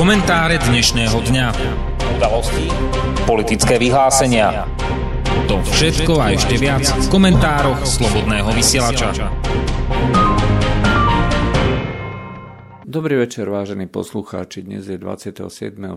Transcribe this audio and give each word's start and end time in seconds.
Komentáre 0.00 0.56
dnešného 0.56 1.12
dňa. 1.12 1.46
Udalosti, 2.16 2.72
politické 3.28 3.76
vyhlásenia. 3.76 4.64
To 5.44 5.60
všetko 5.60 6.16
a 6.16 6.32
ešte 6.32 6.56
viac 6.56 6.88
v 6.88 7.06
komentároch 7.12 7.84
Slobodného 7.84 8.48
vysielača. 8.48 9.12
Dobrý 12.88 13.20
večer, 13.20 13.44
vážení 13.52 13.92
poslucháči. 13.92 14.64
Dnes 14.64 14.88
je 14.88 14.96
27. 14.96 15.44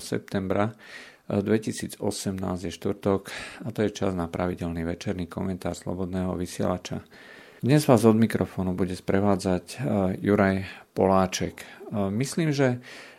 septembra 0.03 0.75
2018 1.31 1.95
je 2.59 2.71
štvrtok 2.75 3.31
a 3.63 3.71
to 3.71 3.87
je 3.87 3.89
čas 3.95 4.11
na 4.11 4.27
pravidelný 4.27 4.83
večerný 4.83 5.31
komentár 5.31 5.79
Slobodného 5.79 6.35
vysielača. 6.35 7.07
Dnes 7.63 7.87
vás 7.87 8.03
od 8.03 8.19
mikrofónu 8.19 8.75
bude 8.75 8.99
sprevádzať 8.99 9.65
eh, 9.71 9.79
Juraj 10.19 10.67
Poláček. 10.91 11.63
Eh, 11.63 12.11
myslím, 12.11 12.51
že 12.51 12.67
eh, 12.67 13.12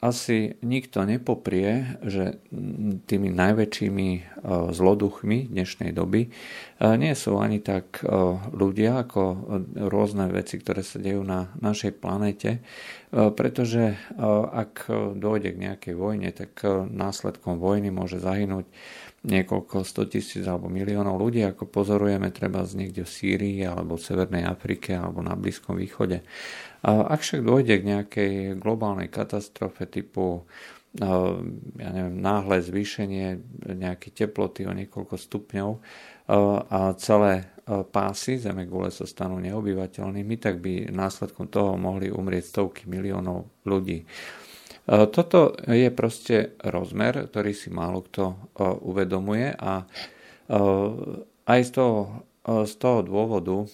asi 0.00 0.56
nikto 0.64 1.04
nepoprie, 1.04 2.00
že 2.00 2.40
tými 3.04 3.28
najväčšími 3.36 4.08
zloduchmi 4.72 5.52
dnešnej 5.52 5.92
doby 5.92 6.32
nie 6.80 7.12
sú 7.12 7.36
ani 7.36 7.60
tak 7.60 8.00
ľudia 8.48 9.04
ako 9.04 9.22
rôzne 9.76 10.32
veci, 10.32 10.56
ktoré 10.56 10.80
sa 10.80 10.96
dejú 10.96 11.20
na 11.20 11.52
našej 11.60 12.00
planete, 12.00 12.64
pretože 13.12 14.00
ak 14.56 14.88
dojde 15.20 15.52
k 15.52 15.62
nejakej 15.68 15.94
vojne, 16.00 16.32
tak 16.32 16.64
následkom 16.88 17.60
vojny 17.60 17.92
môže 17.92 18.24
zahynúť 18.24 18.64
niekoľko 19.20 19.84
100 19.84 20.12
tisíc 20.16 20.48
alebo 20.48 20.72
miliónov 20.72 21.20
ľudí, 21.20 21.44
ako 21.44 21.68
pozorujeme 21.68 22.32
treba 22.32 22.64
z 22.64 22.80
niekde 22.80 23.04
v 23.04 23.12
Sýrii 23.12 23.60
alebo 23.68 24.00
v 24.00 24.06
Severnej 24.08 24.48
Afrike 24.48 24.96
alebo 24.96 25.20
na 25.20 25.36
Blízkom 25.36 25.76
východe. 25.76 26.24
Ak 26.86 27.20
však 27.20 27.44
dôjde 27.44 27.74
k 27.80 27.88
nejakej 27.88 28.32
globálnej 28.56 29.12
katastrofe 29.12 29.84
typu 29.84 30.48
ja 31.78 31.90
neviem, 31.94 32.18
náhle 32.18 32.66
zvýšenie 32.66 33.38
nejaké 33.78 34.10
teploty 34.10 34.66
o 34.66 34.74
niekoľko 34.74 35.14
stupňov 35.14 35.70
a 36.66 36.98
celé 36.98 37.46
pásy 37.94 38.42
Zemegule 38.42 38.90
sa 38.90 39.06
stanú 39.06 39.38
neobyvateľnými, 39.38 40.34
tak 40.42 40.58
by 40.58 40.90
následkom 40.90 41.46
toho 41.46 41.78
mohli 41.78 42.10
umrieť 42.10 42.50
stovky 42.50 42.90
miliónov 42.90 43.46
ľudí. 43.62 44.02
E, 44.02 44.06
toto 45.06 45.54
je 45.54 45.88
proste 45.94 46.58
rozmer, 46.66 47.30
ktorý 47.30 47.52
si 47.54 47.70
málo 47.70 48.02
kto 48.02 48.24
e, 48.26 48.36
uvedomuje 48.82 49.54
a 49.54 49.82
e, 49.82 49.86
aj 51.46 51.60
z 51.66 51.70
toho, 51.70 52.26
z 52.46 52.74
toho 52.78 52.98
dôvodu 53.06 53.70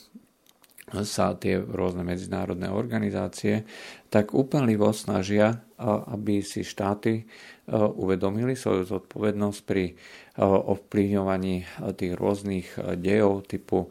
sa 0.86 1.34
tie 1.34 1.58
rôzne 1.58 2.06
medzinárodné 2.06 2.70
organizácie 2.70 3.66
tak 4.06 4.30
úplnivo 4.38 4.94
snažia, 4.94 5.66
aby 5.82 6.46
si 6.46 6.62
štáty 6.62 7.26
uvedomili 7.74 8.54
svoju 8.54 8.86
zodpovednosť 8.86 9.60
pri 9.66 9.98
ovplyvňovaní 10.46 11.54
tých 11.98 12.12
rôznych 12.14 12.78
dejov 13.02 13.50
typu 13.50 13.90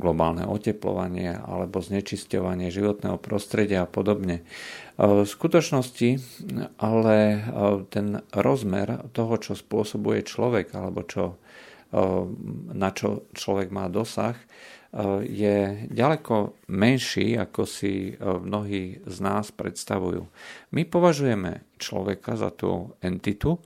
globálne 0.00 0.48
oteplovanie 0.48 1.36
alebo 1.36 1.84
znečisťovanie 1.84 2.72
životného 2.72 3.20
prostredia 3.20 3.84
a 3.84 3.90
podobne. 3.90 4.48
V 4.96 5.28
skutočnosti 5.28 6.16
ale 6.80 7.16
ten 7.92 8.24
rozmer 8.32 9.12
toho, 9.12 9.36
čo 9.36 9.52
spôsobuje 9.52 10.24
človek 10.24 10.72
alebo 10.72 11.04
čo, 11.04 11.36
na 12.72 12.90
čo 12.96 13.28
človek 13.36 13.68
má 13.68 13.92
dosah, 13.92 14.40
je 15.22 15.86
ďaleko 15.94 16.58
menší, 16.74 17.38
ako 17.38 17.62
si 17.68 18.12
e, 18.12 18.12
mnohí 18.18 18.98
z 19.06 19.16
nás 19.22 19.54
predstavujú. 19.54 20.26
My 20.74 20.82
považujeme 20.82 21.62
človeka 21.78 22.34
za 22.34 22.50
tú 22.50 22.98
entitu, 22.98 23.56
e, 23.56 23.60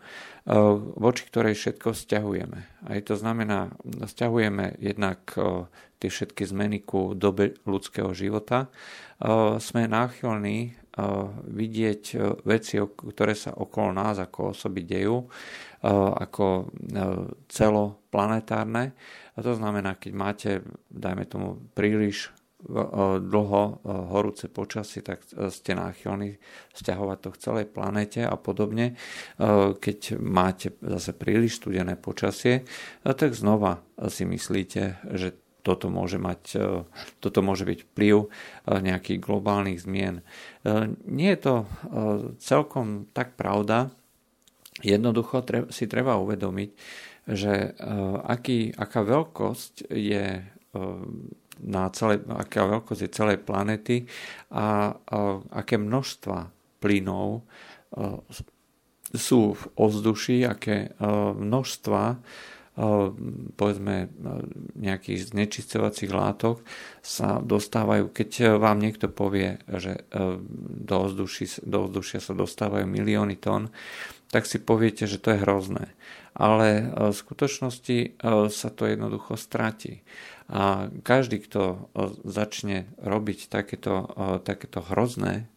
voči 0.98 1.22
ktorej 1.24 1.56
všetko 1.56 1.96
vzťahujeme. 1.96 2.58
Aj 2.84 3.00
to 3.00 3.16
znamená, 3.16 3.72
vzťahujeme 3.80 4.76
jednak 4.84 5.24
e, 5.40 5.64
tie 6.02 6.10
všetky 6.12 6.44
zmeny 6.44 6.84
ku 6.84 7.14
dobe 7.14 7.62
ľudského 7.62 8.10
života. 8.10 8.66
Sme 9.62 9.86
náchylní 9.86 10.74
vidieť 11.46 12.02
veci, 12.42 12.82
ktoré 12.82 13.38
sa 13.38 13.54
okolo 13.54 13.94
nás 13.94 14.18
ako 14.18 14.50
osoby 14.50 14.82
dejú, 14.82 15.30
ako 16.18 16.74
celoplanetárne 17.46 18.98
a 19.32 19.38
to 19.40 19.52
znamená, 19.56 19.96
keď 19.96 20.12
máte, 20.12 20.50
dajme 20.92 21.24
tomu, 21.24 21.56
príliš 21.72 22.32
dlho 23.18 23.82
horúce 23.82 24.46
počasie, 24.46 25.02
tak 25.02 25.26
e, 25.34 25.50
ste 25.50 25.74
náchylní 25.74 26.38
stiahovať 26.70 27.18
to 27.18 27.28
k 27.34 27.40
celej 27.42 27.66
planete 27.66 28.22
a 28.22 28.38
podobne. 28.38 28.94
E, 28.94 29.74
keď 29.74 30.22
máte 30.22 30.78
zase 30.78 31.10
príliš 31.10 31.58
studené 31.58 31.98
počasie, 31.98 32.62
e, 32.62 33.10
tak 33.10 33.34
znova 33.34 33.82
si 34.06 34.22
myslíte, 34.22 35.02
že 35.18 35.34
toto 35.62 35.94
môže, 35.94 36.18
mať, 36.18 36.58
toto 37.22 37.38
môže 37.38 37.62
byť 37.62 37.86
vplyv 37.86 38.26
nejakých 38.66 39.22
globálnych 39.22 39.78
zmien. 39.86 40.26
Nie 41.06 41.38
je 41.38 41.40
to 41.46 41.54
celkom 42.42 43.06
tak 43.14 43.38
pravda. 43.38 43.94
Jednoducho 44.82 45.38
si 45.70 45.86
treba 45.86 46.18
uvedomiť, 46.18 46.70
že 47.32 47.72
uh, 47.72 48.20
aký, 48.28 48.70
aká 48.76 49.00
veľkosť 49.02 49.88
je 49.88 50.44
uh, 50.44 50.80
na 51.62 51.84
celej, 51.90 52.24
aká 52.28 52.68
veľkosť 52.68 53.00
je 53.02 53.16
celej 53.16 53.38
planety 53.42 54.04
a 54.52 54.92
uh, 54.92 55.40
aké 55.50 55.80
množstva 55.80 56.50
plynov 56.82 57.46
sú 59.12 59.54
v 59.54 59.62
ovzduší, 59.76 60.48
aké 60.48 60.96
množstva 61.36 62.18
povedzme 63.52 64.08
nejakých 64.80 65.36
znečisťovacích 65.36 66.08
látok 66.08 66.64
sa 67.04 67.36
dostávajú, 67.44 68.08
keď 68.08 68.56
vám 68.56 68.80
niekto 68.80 69.12
povie, 69.12 69.60
že 69.68 70.08
do, 70.80 70.96
ovzduší, 71.04 71.68
do 71.68 71.84
ovzdušia 71.84 72.24
sa 72.24 72.32
dostávajú 72.32 72.88
milióny 72.88 73.36
tón, 73.36 73.68
tak 74.32 74.48
si 74.48 74.56
poviete, 74.56 75.04
že 75.04 75.20
to 75.20 75.36
je 75.36 75.44
hrozné 75.44 75.92
ale 76.32 76.68
e, 76.68 76.84
v 77.12 77.16
skutočnosti 77.16 77.98
e, 78.00 78.08
sa 78.48 78.68
to 78.72 78.88
jednoducho 78.88 79.36
stratí. 79.36 80.04
A 80.52 80.88
každý, 81.04 81.40
kto 81.44 81.60
e, 81.62 81.78
začne 82.24 82.88
robiť 83.00 83.48
takéto, 83.48 84.08
takéto 84.44 84.84
hrozné 84.84 85.48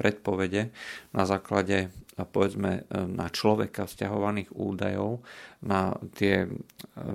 predpovede 0.00 0.72
na 1.12 1.28
základe 1.28 1.92
povedzme 2.12 2.84
na 2.92 3.26
človeka 3.32 3.88
vzťahovaných 3.88 4.52
údajov, 4.52 5.24
na 5.62 5.94
tie 6.18 6.50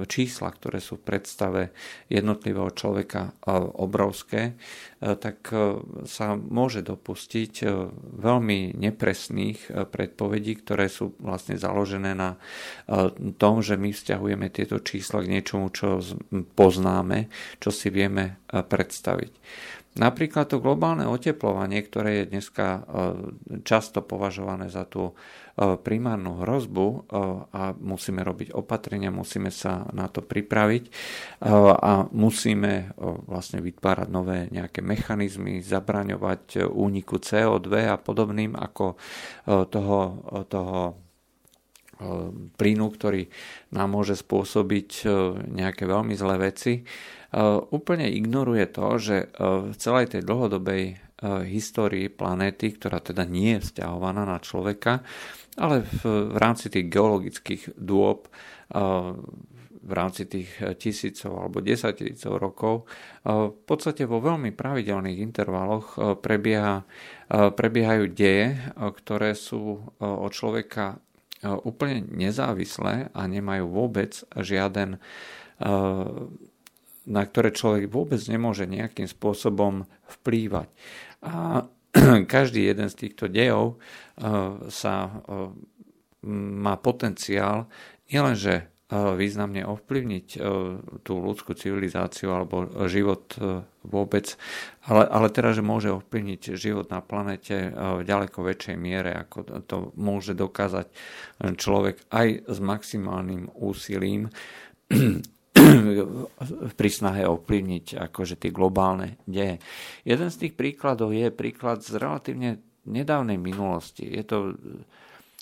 čísla, 0.08 0.50
ktoré 0.56 0.80
sú 0.80 0.98
v 0.98 1.06
predstave 1.06 1.62
jednotlivého 2.08 2.72
človeka 2.72 3.36
obrovské, 3.78 4.56
tak 5.04 5.52
sa 6.08 6.28
môže 6.40 6.82
dopustiť 6.82 7.68
veľmi 8.18 8.74
nepresných 8.74 9.92
predpovedí, 9.92 10.64
ktoré 10.64 10.88
sú 10.88 11.14
vlastne 11.20 11.60
založené 11.60 12.16
na 12.16 12.40
tom, 13.36 13.60
že 13.60 13.76
my 13.76 13.92
vzťahujeme 13.92 14.48
tieto 14.50 14.80
čísla 14.80 15.22
k 15.22 15.32
niečomu, 15.38 15.70
čo 15.70 16.00
poznáme, 16.56 17.28
čo 17.60 17.70
si 17.70 17.92
vieme 17.92 18.40
predstaviť. 18.48 19.34
Napríklad 19.98 20.46
to 20.46 20.62
globálne 20.62 21.10
oteplovanie, 21.10 21.82
ktoré 21.82 22.22
je 22.22 22.38
dneska 22.38 22.68
e, 22.70 22.82
často 23.66 24.06
považované 24.06 24.70
za 24.70 24.86
tú 24.86 25.10
e, 25.10 25.14
primárnu 25.74 26.46
hrozbu 26.46 26.86
e, 26.86 26.98
a 27.50 27.74
musíme 27.74 28.22
robiť 28.22 28.54
opatrenia, 28.54 29.10
musíme 29.10 29.50
sa 29.50 29.90
na 29.98 30.06
to 30.06 30.22
pripraviť 30.22 30.84
a 31.82 32.06
musíme 32.14 32.94
vlastne 33.26 33.60
vytvárať 33.62 34.08
nové 34.10 34.46
nejaké 34.54 34.86
mechanizmy, 34.86 35.66
zabraňovať 35.66 36.70
úniku 36.70 37.18
CO2 37.18 37.90
a 37.90 37.98
podobným 37.98 38.54
ako 38.54 38.98
toho, 39.70 40.00
toho 40.46 40.80
plynu, 42.58 42.88
ktorý 42.94 43.26
nám 43.74 43.90
môže 43.98 44.18
spôsobiť 44.18 44.90
nejaké 45.50 45.84
veľmi 45.90 46.14
zlé 46.14 46.36
veci 46.54 46.86
úplne 47.72 48.08
ignoruje 48.08 48.66
to, 48.72 48.88
že 48.98 49.18
e, 49.20 49.28
v 49.72 49.76
celej 49.76 50.16
tej 50.16 50.22
dlhodobej 50.24 50.84
e, 50.88 50.96
histórii 51.52 52.08
planéty, 52.08 52.72
ktorá 52.72 53.04
teda 53.04 53.28
nie 53.28 53.60
je 53.60 53.68
vzťahovaná 53.68 54.24
na 54.24 54.40
človeka, 54.40 55.04
ale 55.58 55.84
v, 55.84 56.32
v 56.32 56.38
rámci 56.38 56.70
tých 56.70 56.86
geologických 56.86 57.82
dôb, 57.82 58.30
v 59.88 59.92
rámci 59.96 60.30
tých 60.30 60.54
tisícov 60.78 61.34
alebo 61.34 61.66
desatisícov 61.66 62.38
rokov, 62.38 62.86
v 63.26 63.58
podstate 63.66 64.06
vo 64.06 64.22
veľmi 64.22 64.54
pravidelných 64.54 65.18
intervaloch 65.18 65.98
prebieha, 66.22 66.86
prebiehajú 67.32 68.06
deje, 68.14 68.54
ktoré 68.78 69.34
sú 69.34 69.82
od 69.98 70.30
človeka 70.30 71.02
úplne 71.42 72.06
nezávislé 72.06 73.10
a 73.18 73.22
nemajú 73.26 73.66
vôbec 73.66 74.22
žiaden 74.38 75.02
na 77.08 77.24
ktoré 77.24 77.56
človek 77.56 77.88
vôbec 77.88 78.20
nemôže 78.28 78.68
nejakým 78.68 79.08
spôsobom 79.08 79.88
vplývať. 80.20 80.68
A 81.24 81.64
každý 82.36 82.68
jeden 82.68 82.92
z 82.92 83.08
týchto 83.08 83.32
dejov 83.32 83.80
sa 84.68 85.24
má 86.28 86.76
potenciál 86.78 87.72
nielenže 88.12 88.68
významne 88.92 89.68
ovplyvniť 89.68 90.28
tú 91.04 91.14
ľudskú 91.20 91.52
civilizáciu 91.60 92.32
alebo 92.32 92.88
život 92.88 93.36
vôbec, 93.84 94.40
ale, 94.88 95.04
ale 95.12 95.28
teda, 95.28 95.52
že 95.52 95.60
môže 95.60 95.92
ovplyvniť 95.92 96.56
život 96.56 96.88
na 96.88 97.04
planete 97.04 97.76
v 97.76 98.02
ďaleko 98.08 98.48
väčšej 98.48 98.78
miere, 98.80 99.12
ako 99.28 99.68
to 99.68 99.78
môže 100.00 100.40
dokázať 100.40 100.88
človek 101.60 102.00
aj 102.16 102.48
s 102.48 102.58
maximálnym 102.64 103.52
úsilím 103.60 104.32
pri 106.80 106.90
snahe 106.90 107.28
ovplyvniť 107.28 108.00
akože 108.10 108.40
tie 108.40 108.52
globálne 108.52 109.20
deje. 109.28 109.60
Jeden 110.08 110.30
z 110.32 110.38
tých 110.48 110.54
príkladov 110.56 111.12
je 111.12 111.28
príklad 111.30 111.84
z 111.84 112.00
relatívne 112.00 112.64
nedávnej 112.88 113.36
minulosti. 113.36 114.08
Je 114.08 114.24
to 114.24 114.56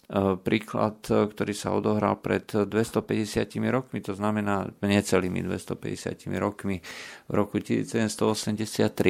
E, 0.05 0.37
príklad, 0.37 1.01
e, 1.09 1.25
ktorý 1.25 1.53
sa 1.57 1.73
odohral 1.73 2.21
pred 2.21 2.45
250 2.45 3.57
rokmi, 3.73 4.05
to 4.05 4.13
znamená 4.13 4.69
necelými 4.85 5.41
250 5.41 6.29
rokmi, 6.37 6.77
v 7.25 7.33
roku 7.33 7.57
1783. 7.57 8.45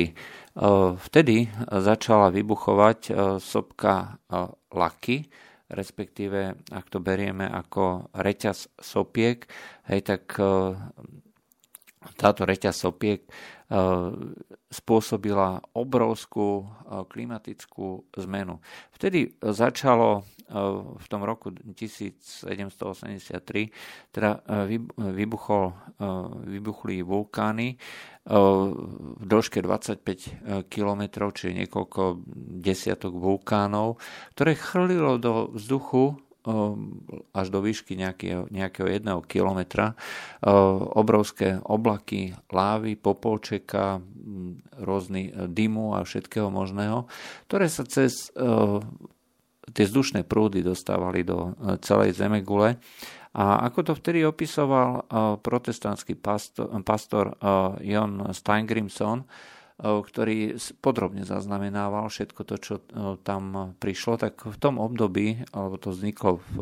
E, 0.08 0.14
vtedy 0.96 1.52
začala 1.68 2.32
vybuchovať 2.32 3.00
sopka 3.44 4.24
Laky, 4.72 5.28
respektíve 5.70 6.58
ak 6.70 6.86
to 6.90 7.02
berieme 7.02 7.50
ako 7.50 8.10
reťaz 8.14 8.70
sopiek, 8.78 9.50
hej, 9.90 10.02
tak 10.06 10.38
táto 12.14 12.42
reťaz 12.46 12.76
sopiek 12.86 13.26
spôsobila 14.76 15.64
obrovskú 15.72 16.68
klimatickú 17.08 18.04
zmenu. 18.20 18.60
Vtedy 18.92 19.32
začalo 19.40 20.28
v 21.00 21.06
tom 21.10 21.24
roku 21.24 21.50
1783 21.50 22.52
teda 24.12 24.32
vybuchol, 25.00 25.74
vybuchli 26.46 27.02
vulkány 27.02 27.80
v 28.26 29.24
dĺžke 29.26 29.62
25 29.64 30.70
km, 30.70 31.02
čiže 31.34 31.66
niekoľko 31.66 32.26
desiatok 32.62 33.14
vulkánov, 33.16 33.98
ktoré 34.38 34.54
chrlilo 34.58 35.18
do 35.18 35.50
vzduchu 35.56 36.20
až 37.34 37.48
do 37.50 37.60
výšky 37.60 37.98
nejakého, 37.98 38.46
nejakého 38.54 38.86
jedného 38.86 39.26
kilometra 39.26 39.98
obrovské 40.94 41.58
oblaky 41.66 42.38
lávy, 42.54 42.94
popolčeka, 42.94 43.98
rôzny 44.78 45.34
dymu 45.50 45.98
a 45.98 46.06
všetkého 46.06 46.54
možného, 46.54 47.10
ktoré 47.50 47.66
sa 47.66 47.82
cez 47.82 48.30
tie 49.72 49.86
vzdušné 49.88 50.28
prúdy 50.28 50.62
dostávali 50.62 51.26
do 51.26 51.56
e, 51.58 51.80
celej 51.82 52.14
Zemegule. 52.14 52.78
A 53.36 53.68
ako 53.68 53.92
to 53.92 53.94
vtedy 53.98 54.22
opisoval 54.22 54.90
e, 54.96 55.02
protestantský 55.42 56.20
pastor, 56.20 56.70
pastor 56.86 57.34
e, 57.34 57.36
Jon 57.90 58.30
Steingrimson, 58.30 59.26
ktorý 59.80 60.56
podrobne 60.80 61.28
zaznamenával 61.28 62.08
všetko 62.08 62.42
to, 62.48 62.56
čo 62.56 62.74
tam 63.28 63.76
prišlo, 63.76 64.16
tak 64.16 64.48
v 64.48 64.56
tom 64.56 64.80
období, 64.80 65.44
alebo 65.52 65.76
to 65.76 65.92
vzniklo 65.92 66.40
v 66.40 66.56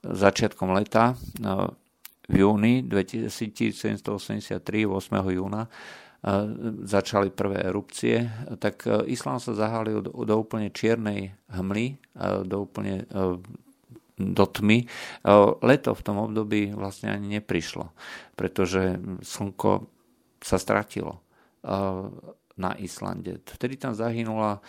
začiatkom 0.00 0.72
leta, 0.72 1.20
v 2.32 2.34
júni 2.34 2.80
1783, 2.80 4.56
8. 4.88 5.36
júna, 5.36 5.68
začali 6.86 7.34
prvé 7.34 7.66
erupcie, 7.66 8.30
tak 8.62 8.86
e, 8.86 9.10
islám 9.10 9.42
sa 9.42 9.58
zahalil 9.58 10.06
do, 10.06 10.14
do 10.22 10.34
úplne 10.38 10.70
čiernej 10.70 11.34
hmly, 11.50 11.98
do 12.46 12.62
úplne 12.62 13.02
e, 13.10 13.42
do 14.22 14.44
tmy. 14.46 14.86
E, 14.86 14.88
leto 15.66 15.98
v 15.98 16.04
tom 16.06 16.22
období 16.22 16.70
vlastne 16.78 17.10
ani 17.10 17.42
neprišlo, 17.42 17.90
pretože 18.38 19.02
slnko 19.26 19.90
sa 20.38 20.62
stratilo 20.62 21.18
na 22.52 22.70
Islande. 22.76 23.40
Vtedy 23.46 23.80
tam 23.80 23.94
zahynula 23.96 24.60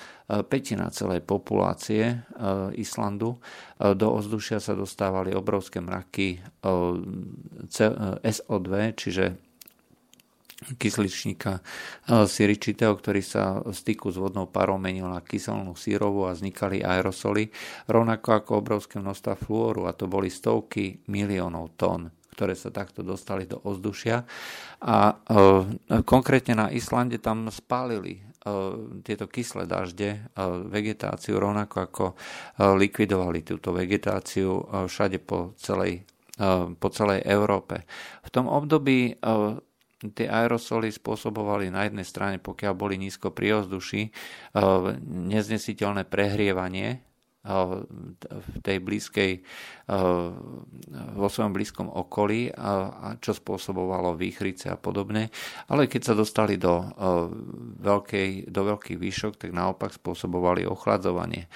petina 0.48 0.88
celej 0.94 1.26
populácie 1.26 2.22
Islandu. 2.78 3.42
Do 3.82 4.08
ovzdušia 4.14 4.64
sa 4.64 4.78
dostávali 4.78 5.36
obrovské 5.36 5.82
mraky 5.82 6.40
SO2, 8.24 8.72
čiže 8.96 9.26
kysličníka 10.64 11.60
eh, 11.60 12.24
siričitého, 12.24 12.96
ktorý 12.96 13.22
sa 13.22 13.60
v 13.60 13.76
styku 13.76 14.08
s 14.10 14.18
vodnou 14.18 14.48
parou 14.48 14.80
menil 14.80 15.12
na 15.12 15.20
kyselnú 15.20 15.76
sírovú 15.76 16.30
a 16.30 16.36
vznikali 16.36 16.80
aerosoly, 16.80 17.52
rovnako 17.92 18.28
ako 18.40 18.52
obrovské 18.64 18.96
množstva 19.04 19.36
fluoru, 19.36 19.92
a 19.92 19.92
to 19.92 20.08
boli 20.08 20.32
stovky 20.32 21.04
miliónov 21.12 21.76
tón 21.76 22.08
ktoré 22.34 22.58
sa 22.58 22.74
takto 22.74 23.06
dostali 23.06 23.46
do 23.46 23.62
ovzdušia. 23.62 24.26
A 24.84 24.98
e, 25.10 25.16
konkrétne 26.04 26.58
na 26.58 26.68
Islande 26.74 27.22
tam 27.22 27.48
spálili 27.54 28.20
e, 28.20 28.22
tieto 29.06 29.30
kyslé 29.30 29.70
dažde, 29.70 30.10
e, 30.10 30.20
vegetáciu, 30.68 31.38
rovnako 31.38 31.78
ako 31.86 32.06
likvidovali 32.60 33.46
túto 33.46 33.72
vegetáciu 33.72 34.66
všade 34.90 35.22
po 35.22 35.54
celej, 35.62 36.04
po 36.78 36.88
celej 36.90 37.22
Európe. 37.30 37.86
V 38.26 38.30
tom 38.34 38.50
období 38.50 39.16
tie 40.12 40.28
aerosoly 40.28 40.92
spôsobovali 40.92 41.72
na 41.72 41.88
jednej 41.88 42.04
strane, 42.04 42.36
pokiaľ 42.44 42.74
boli 42.76 43.00
nízko 43.00 43.32
pri 43.32 43.64
ovzduši, 43.64 44.02
eh, 44.04 44.12
neznesiteľné 45.08 46.04
prehrievanie 46.04 47.00
eh, 47.00 47.13
v 47.44 48.56
tej 48.64 48.78
blízkej, 48.80 49.32
eh, 49.36 49.96
vo 51.14 51.28
svojom 51.28 51.52
blízkom 51.52 51.92
okolí, 51.92 52.48
čo 53.20 53.32
spôsobovalo 53.36 54.16
výchrice 54.16 54.72
a 54.72 54.80
podobne. 54.80 55.28
Ale 55.68 55.92
keď 55.92 56.02
sa 56.02 56.14
dostali 56.16 56.56
do, 56.56 56.84
veľkej, 57.80 58.48
do 58.48 58.62
veľkých 58.74 59.00
výšok, 59.00 59.34
tak 59.40 59.52
naopak 59.52 59.92
spôsobovali 59.92 60.64
ochladzovanie. 60.64 61.50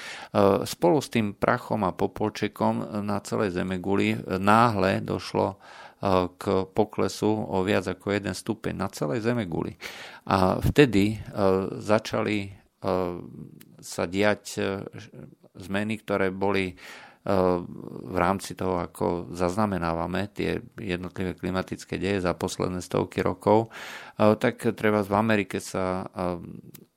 Spolu 0.63 0.97
s 0.99 1.09
tým 1.11 1.33
prachom 1.37 1.87
a 1.87 1.95
popolčekom 1.95 3.03
na 3.05 3.19
celej 3.23 3.55
Zemeguli 3.55 4.17
náhle 4.25 4.99
došlo 5.03 5.57
k 6.37 6.43
poklesu 6.77 7.31
o 7.31 7.63
viac 7.65 7.89
ako 7.89 8.13
jeden 8.13 8.35
stupeň 8.37 8.73
na 8.75 8.87
celej 8.91 9.25
Zemeguli. 9.25 9.73
A 10.29 10.61
vtedy 10.61 11.17
začali 11.81 12.53
sa 13.77 14.03
diať 14.05 14.61
zmeny, 15.59 15.99
ktoré 16.01 16.29
boli 16.33 16.77
v 18.07 18.15
rámci 18.15 18.55
toho, 18.55 18.79
ako 18.79 19.35
zaznamenávame 19.35 20.31
tie 20.31 20.63
jednotlivé 20.79 21.35
klimatické 21.35 21.99
deje 21.99 22.23
za 22.23 22.31
posledné 22.31 22.79
stovky 22.79 23.19
rokov, 23.19 23.67
tak 24.15 24.63
treba 24.71 25.03
v 25.03 25.11
Amerike 25.11 25.59
sa 25.59 26.07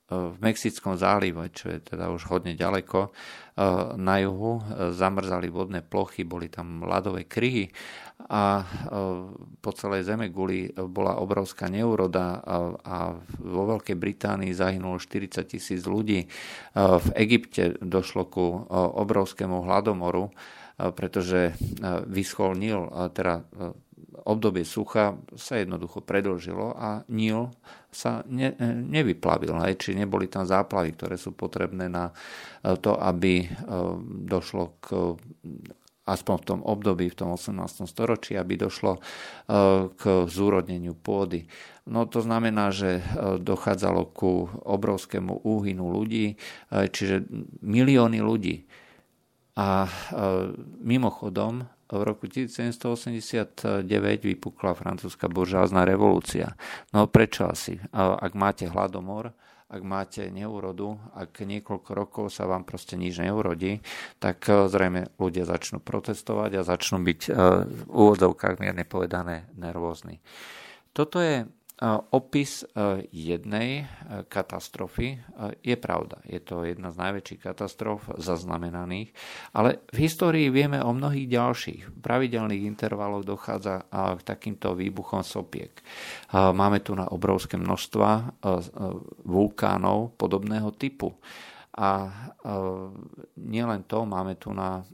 v 0.06 0.34
Mexickom 0.38 0.94
zálive, 0.94 1.50
čo 1.50 1.74
je 1.74 1.82
teda 1.82 2.14
už 2.14 2.30
hodne 2.30 2.54
ďaleko, 2.54 3.10
na 3.98 4.16
juhu 4.22 4.62
zamrzali 4.94 5.50
vodné 5.50 5.82
plochy, 5.82 6.22
boli 6.22 6.46
tam 6.46 6.86
ľadové 6.86 7.26
kryhy 7.26 7.66
a 8.30 8.62
po 9.58 9.70
celej 9.74 10.06
zeme 10.06 10.30
guli 10.30 10.70
bola 10.70 11.18
obrovská 11.18 11.66
neuroda 11.66 12.38
a 12.78 13.18
vo 13.42 13.62
Veľkej 13.74 13.98
Británii 13.98 14.54
zahynulo 14.54 15.02
40 15.02 15.50
tisíc 15.50 15.82
ľudí. 15.82 16.30
V 16.78 17.08
Egypte 17.18 17.74
došlo 17.82 18.30
ku 18.30 18.70
obrovskému 18.70 19.66
hladomoru, 19.66 20.30
pretože 20.94 21.58
vyschol 22.06 22.54
Nil, 22.54 22.86
teda 23.10 23.42
obdobie 24.20 24.62
sucha 24.62 25.18
sa 25.34 25.58
jednoducho 25.58 25.98
predlžilo 25.98 26.70
a 26.78 27.02
Nil 27.10 27.50
sa 27.90 28.22
ne, 28.30 28.54
nevyplavil, 28.86 29.58
aj, 29.58 29.74
či 29.82 29.98
neboli 29.98 30.30
tam 30.30 30.46
záplavy, 30.46 30.94
ktoré 30.94 31.18
sú 31.18 31.34
potrebné 31.34 31.90
na 31.90 32.14
to, 32.62 32.94
aby 32.94 33.42
došlo 34.22 34.78
k 34.78 35.18
aspoň 36.10 36.34
v 36.42 36.46
tom 36.46 36.60
období, 36.66 37.06
v 37.10 37.18
tom 37.18 37.30
18. 37.38 37.86
storočí, 37.86 38.34
aby 38.34 38.58
došlo 38.58 38.98
e, 38.98 39.00
k 39.94 40.02
zúrodneniu 40.26 40.98
pôdy. 40.98 41.46
No 41.86 42.10
to 42.10 42.18
znamená, 42.20 42.74
že 42.74 42.98
e, 42.98 43.02
dochádzalo 43.38 44.10
ku 44.10 44.50
obrovskému 44.66 45.46
úhynu 45.46 45.86
ľudí, 45.86 46.34
e, 46.34 46.36
čiže 46.90 47.30
milióny 47.62 48.18
ľudí. 48.18 48.66
A 49.60 49.84
mimochodom, 50.80 51.68
v 51.90 52.02
roku 52.06 52.30
1789 52.30 53.84
vypukla 54.24 54.72
francúzska 54.78 55.26
buržázna 55.26 55.82
revolúcia. 55.84 56.54
No 56.94 57.10
prečo 57.10 57.50
asi? 57.50 57.76
Ak 57.92 58.32
máte 58.38 58.70
hladomor, 58.70 59.34
ak 59.70 59.82
máte 59.86 60.26
neurodu, 60.34 60.98
ak 61.14 61.46
niekoľko 61.46 61.90
rokov 61.94 62.24
sa 62.34 62.50
vám 62.50 62.66
proste 62.66 62.98
nič 62.98 63.22
neurodí, 63.22 63.78
tak 64.18 64.42
eh, 64.50 64.66
zrejme 64.66 65.14
ľudia 65.16 65.46
začnú 65.46 65.78
protestovať 65.78 66.58
a 66.58 66.66
začnú 66.66 66.98
byť 67.06 67.20
eh, 67.30 67.34
v 67.64 67.80
úvodzovkách 67.86 68.58
mierne 68.58 68.82
povedané 68.82 69.46
nervózni. 69.54 70.18
Toto 70.90 71.22
je 71.22 71.46
opis 72.12 72.68
jednej 73.08 73.88
katastrofy 74.28 75.16
je 75.64 75.76
pravda. 75.80 76.20
Je 76.28 76.36
to 76.36 76.68
jedna 76.68 76.92
z 76.92 77.00
najväčších 77.00 77.40
katastrof 77.40 78.04
zaznamenaných, 78.20 79.16
ale 79.56 79.80
v 79.88 80.04
histórii 80.04 80.52
vieme 80.52 80.84
o 80.84 80.92
mnohých 80.92 81.24
ďalších. 81.24 81.82
V 81.88 81.98
pravidelných 82.04 82.68
intervaloch 82.68 83.24
dochádza 83.24 83.88
k 83.88 84.20
takýmto 84.20 84.76
výbuchom 84.76 85.24
sopiek. 85.24 85.72
Máme 86.36 86.84
tu 86.84 86.92
na 86.92 87.08
obrovské 87.08 87.56
množstva 87.56 88.44
vulkánov 89.24 90.20
podobného 90.20 90.76
typu. 90.76 91.16
A 91.80 92.12
nielen 93.40 93.88
to, 93.88 94.04
máme 94.04 94.36
tu 94.36 94.52
na 94.52 94.84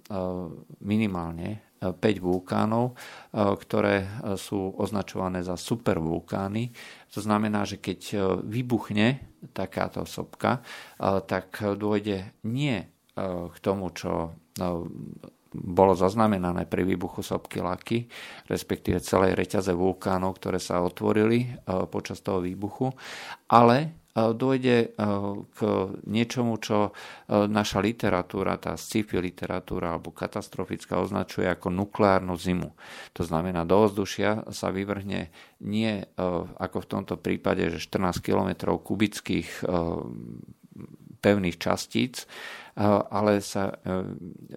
minimálne 0.87 1.66
5 1.81 2.01
vulkánov, 2.25 2.97
ktoré 3.37 4.09
sú 4.41 4.73
označované 4.81 5.45
za 5.45 5.61
supervulkány. 5.61 6.73
To 7.13 7.21
znamená, 7.21 7.69
že 7.69 7.77
keď 7.81 8.01
vybuchne 8.45 9.21
takáto 9.53 10.09
sopka, 10.09 10.65
tak 11.29 11.61
dôjde 11.77 12.33
nie 12.49 12.81
k 13.53 13.57
tomu, 13.61 13.93
čo 13.93 14.37
bolo 15.57 15.97
zaznamenané 15.97 16.69
pri 16.69 16.85
výbuchu 16.85 17.25
sopky 17.25 17.65
Laky, 17.65 18.05
respektíve 18.45 19.01
celej 19.01 19.33
reťaze 19.37 19.73
vulkánov, 19.73 20.37
ktoré 20.37 20.61
sa 20.61 20.85
otvorili 20.85 21.49
počas 21.89 22.21
toho 22.21 22.45
výbuchu, 22.45 22.93
ale 23.49 24.06
dojde 24.17 24.77
e, 24.81 24.89
k 25.53 25.59
niečomu, 26.09 26.57
čo 26.57 26.89
e, 26.89 26.91
naša 27.29 27.85
literatúra, 27.85 28.57
tá 28.57 28.73
sci-fi 28.73 29.21
literatúra 29.21 29.93
alebo 29.93 30.09
katastrofická 30.09 30.97
označuje 30.97 31.45
ako 31.45 31.69
nukleárnu 31.69 32.33
zimu. 32.41 32.73
To 33.13 33.23
znamená, 33.23 33.69
do 33.69 33.77
ovzdušia 33.85 34.49
sa 34.57 34.73
vyvrhne 34.73 35.29
nie 35.61 35.93
e, 36.01 36.05
ako 36.57 36.77
v 36.81 36.89
tomto 36.89 37.15
prípade, 37.21 37.69
že 37.69 37.85
14 37.85 38.25
km 38.25 38.73
kubických 38.81 39.69
pevných 41.21 41.57
častíc, 41.59 42.29
ale 42.77 43.41
sa 43.41 43.73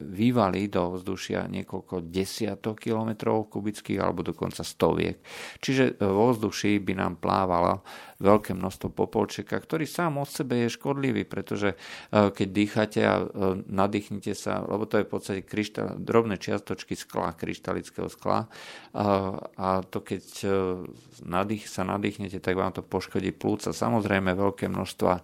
vyvalí 0.04 0.68
do 0.68 1.00
vzdušia 1.00 1.48
niekoľko 1.48 2.04
desiatok 2.12 2.84
kilometrov 2.84 3.48
kubických 3.48 3.96
alebo 4.04 4.28
dokonca 4.28 4.60
stoviek. 4.60 5.24
Čiže 5.64 6.04
vo 6.04 6.36
vzduši 6.36 6.84
by 6.84 6.94
nám 7.00 7.24
plávalo 7.24 7.80
veľké 8.20 8.52
množstvo 8.52 8.92
popolčeka, 8.92 9.56
ktorý 9.56 9.88
sám 9.88 10.20
od 10.20 10.28
sebe 10.28 10.68
je 10.68 10.76
škodlivý, 10.76 11.24
pretože 11.24 11.80
keď 12.12 12.48
dýchate 12.52 13.02
a 13.08 13.24
nadýchnite 13.72 14.36
sa, 14.36 14.68
lebo 14.68 14.84
to 14.84 15.00
je 15.00 15.08
v 15.08 15.12
podstate 15.16 15.42
kryštál, 15.48 15.96
drobné 15.96 16.36
čiastočky 16.36 17.00
skla, 17.00 17.32
kryštalického 17.32 18.12
skla 18.12 18.52
a 19.56 19.70
to 19.88 20.04
keď 20.04 20.24
nadých, 21.24 21.72
sa 21.72 21.88
nadýchnete, 21.88 22.44
tak 22.44 22.60
vám 22.60 22.76
to 22.76 22.84
poškodí 22.84 23.32
plúca. 23.32 23.72
Samozrejme 23.72 24.36
veľké 24.36 24.68
množstva 24.68 25.24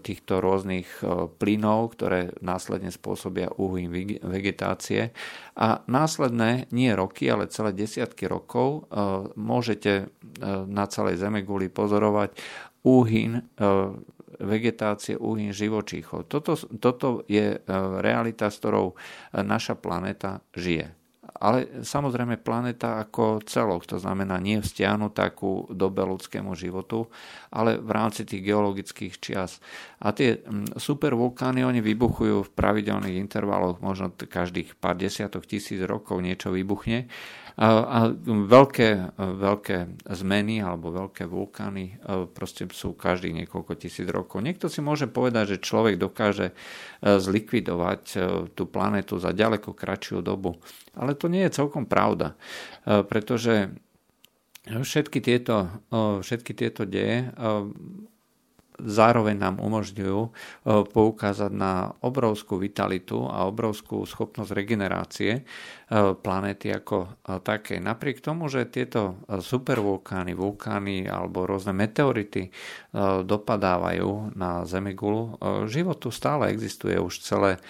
týchto 0.00 0.40
rôznych 0.40 0.88
plynov, 1.36 1.92
ktoré 1.92 2.05
následne 2.40 2.90
spôsobia 2.94 3.50
úhyn 3.56 3.90
vegetácie 4.24 5.10
a 5.56 5.82
následné, 5.86 6.70
nie 6.70 6.92
roky, 6.92 7.28
ale 7.30 7.50
celé 7.52 7.72
desiatky 7.72 8.28
rokov 8.28 8.88
môžete 9.34 10.10
na 10.66 10.84
celej 10.86 11.20
Zemeguli 11.20 11.72
pozorovať 11.72 12.36
úhyn 12.86 13.42
e, 13.42 13.42
vegetácie, 14.38 15.18
úhyn 15.18 15.50
živočíchov. 15.50 16.30
Toto, 16.30 16.54
toto 16.78 17.26
je 17.26 17.58
e, 17.58 17.60
realita, 17.98 18.46
s 18.46 18.62
ktorou 18.62 18.94
e, 18.94 18.94
naša 19.42 19.74
planéta 19.74 20.38
žije. 20.54 21.05
Ale 21.36 21.84
samozrejme 21.84 22.40
planéta 22.40 22.96
ako 23.00 23.44
celok, 23.44 23.84
to 23.84 24.00
znamená 24.00 24.40
nie 24.40 24.60
vzťahnutá 24.60 25.36
ku 25.36 25.68
dobe 25.68 26.00
ľudskému 26.04 26.56
životu, 26.56 27.12
ale 27.52 27.76
v 27.76 27.90
rámci 27.92 28.24
tých 28.24 28.40
geologických 28.40 29.14
čias. 29.20 29.60
A 30.00 30.16
tie 30.16 30.40
supervulkány, 30.76 31.60
oni 31.64 31.84
vybuchujú 31.84 32.48
v 32.48 32.54
pravidelných 32.56 33.20
intervaloch, 33.20 33.80
možno 33.84 34.12
každých 34.12 34.76
pár 34.80 34.96
desiatok 34.96 35.44
tisíc 35.44 35.80
rokov 35.84 36.24
niečo 36.24 36.52
vybuchne 36.52 37.08
a 37.56 38.12
veľké, 38.26 39.16
veľké 39.16 39.76
zmeny 40.12 40.60
alebo 40.60 40.92
veľké 40.92 41.24
vulkány 41.24 41.84
e, 41.88 42.28
proste 42.28 42.68
sú 42.68 42.92
každých 42.92 43.32
niekoľko 43.44 43.72
tisíc 43.80 44.04
rokov. 44.12 44.44
Niekto 44.44 44.68
si 44.68 44.84
môže 44.84 45.08
povedať, 45.08 45.56
že 45.56 45.64
človek 45.64 45.96
dokáže 45.96 46.52
e, 46.52 46.54
zlikvidovať 47.16 48.02
e, 48.12 48.16
tú 48.52 48.68
planetu 48.68 49.16
za 49.16 49.32
ďaleko 49.32 49.72
kratšiu 49.72 50.20
dobu. 50.20 50.60
Ale 50.92 51.16
to 51.16 51.32
nie 51.32 51.48
je 51.48 51.56
celkom 51.56 51.88
pravda, 51.88 52.36
pretože 52.84 53.72
všetky 54.64 55.20
tieto, 55.20 55.68
všetky 55.92 56.56
tieto 56.56 56.88
deje 56.88 57.28
zároveň 58.80 59.36
nám 59.40 59.56
umožňujú 59.58 60.20
e, 60.20 60.30
poukázať 60.84 61.52
na 61.52 61.96
obrovskú 62.04 62.60
vitalitu 62.60 63.24
a 63.24 63.48
obrovskú 63.48 64.04
schopnosť 64.04 64.52
regenerácie 64.52 65.32
e, 65.32 65.42
planéty 66.16 66.72
ako 66.72 66.96
e, 67.04 67.08
také. 67.40 67.80
Napriek 67.80 68.20
tomu, 68.20 68.52
že 68.52 68.68
tieto 68.68 69.20
supervulkány, 69.28 70.36
vulkány 70.36 71.08
alebo 71.08 71.48
rôzne 71.48 71.72
meteority 71.72 72.48
dopadávajú 73.24 74.36
na 74.36 74.64
Zemegulu, 74.64 75.36
život 75.68 76.00
tu 76.00 76.08
stále 76.12 76.52
existuje 76.52 76.96
už 76.96 77.20
celé 77.20 77.60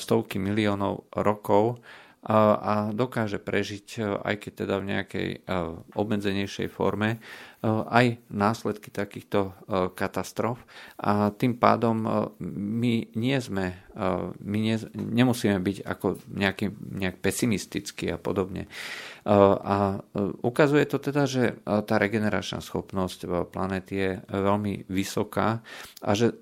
stovky 0.00 0.40
miliónov 0.40 1.04
rokov 1.12 1.80
a 2.28 2.90
dokáže 2.90 3.38
prežiť, 3.38 4.02
aj 4.24 4.34
keď 4.42 4.52
teda 4.64 4.74
v 4.80 4.88
nejakej 4.90 5.28
obmedzenejšej 5.94 6.68
forme, 6.72 7.22
aj 7.66 8.22
následky 8.30 8.94
takýchto 8.94 9.50
eh, 9.50 9.90
katastrof 9.90 10.62
a 10.98 11.34
tým 11.34 11.58
pádom 11.58 11.96
eh, 12.06 12.10
my 12.46 12.94
nie 13.18 13.38
sme, 13.42 13.74
my 14.38 14.58
nie, 14.62 14.78
nemusíme 14.94 15.58
byť 15.58 15.82
ako 15.82 16.22
nejaký, 16.30 16.70
nejak 16.70 17.18
pesimistický 17.18 18.14
a 18.14 18.18
podobne. 18.18 18.70
A 19.26 19.98
ukazuje 20.46 20.86
to 20.86 21.02
teda, 21.02 21.26
že 21.26 21.58
tá 21.66 21.98
regeneračná 21.98 22.62
schopnosť 22.62 23.50
planety 23.50 23.94
je 23.98 24.10
veľmi 24.30 24.86
vysoká 24.86 25.66
a 25.98 26.10
že 26.14 26.38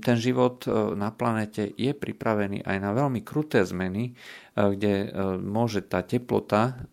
ten 0.00 0.16
život 0.16 0.64
na 0.96 1.12
planete 1.12 1.68
je 1.76 1.92
pripravený 1.92 2.64
aj 2.64 2.78
na 2.80 2.96
veľmi 2.96 3.20
kruté 3.20 3.60
zmeny, 3.60 4.16
kde 4.56 5.12
môže 5.44 5.84
tá 5.84 6.00
teplota 6.00 6.88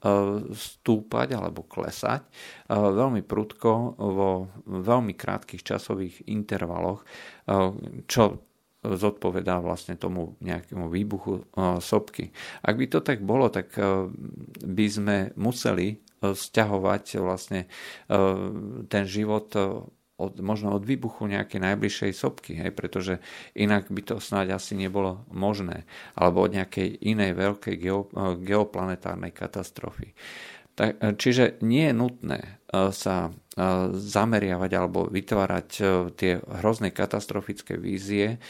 stúpať 0.51 1.39
alebo 1.39 1.63
klesať 1.63 2.27
veľmi 2.69 3.23
prudko 3.23 3.52
vo 3.61 4.49
veľmi 4.65 5.13
krátkých 5.13 5.61
časových 5.61 6.25
intervaloch, 6.31 7.05
čo 8.09 8.23
zodpovedá 8.83 9.63
vlastne 9.63 9.95
tomu 9.95 10.35
nejakému 10.43 10.91
výbuchu 10.91 11.47
sopky. 11.79 12.35
Ak 12.65 12.75
by 12.75 12.85
to 12.91 12.99
tak 12.99 13.23
bolo, 13.23 13.47
tak 13.47 13.71
by 14.59 14.85
sme 14.91 15.31
museli 15.39 16.03
stiahovať 16.23 17.23
vlastne 17.23 17.67
ten 18.87 19.03
život 19.07 19.55
od, 20.13 20.33
možno 20.39 20.75
od 20.75 20.83
výbuchu 20.83 21.31
nejakej 21.31 21.59
najbližšej 21.63 22.11
sopky, 22.11 22.59
hej, 22.59 22.71
pretože 22.75 23.23
inak 23.55 23.87
by 23.87 24.03
to 24.03 24.15
snáď 24.19 24.59
asi 24.59 24.75
nebolo 24.75 25.25
možné, 25.31 25.87
alebo 26.15 26.43
od 26.43 26.53
nejakej 26.53 27.07
inej 27.07 27.39
veľkej 27.39 27.75
geo, 27.79 28.07
geoplanetárnej 28.39 29.31
katastrofy. 29.31 30.11
Tak, 30.73 31.21
čiže 31.21 31.61
nie 31.61 31.87
je 31.87 31.93
nutné 31.93 32.39
sa 32.93 33.29
zameriavať 33.93 34.71
alebo 34.73 35.05
vytvárať 35.13 35.69
tie 36.17 36.41
hrozné 36.41 36.89
katastrofické 36.89 37.77
vízie 37.77 38.41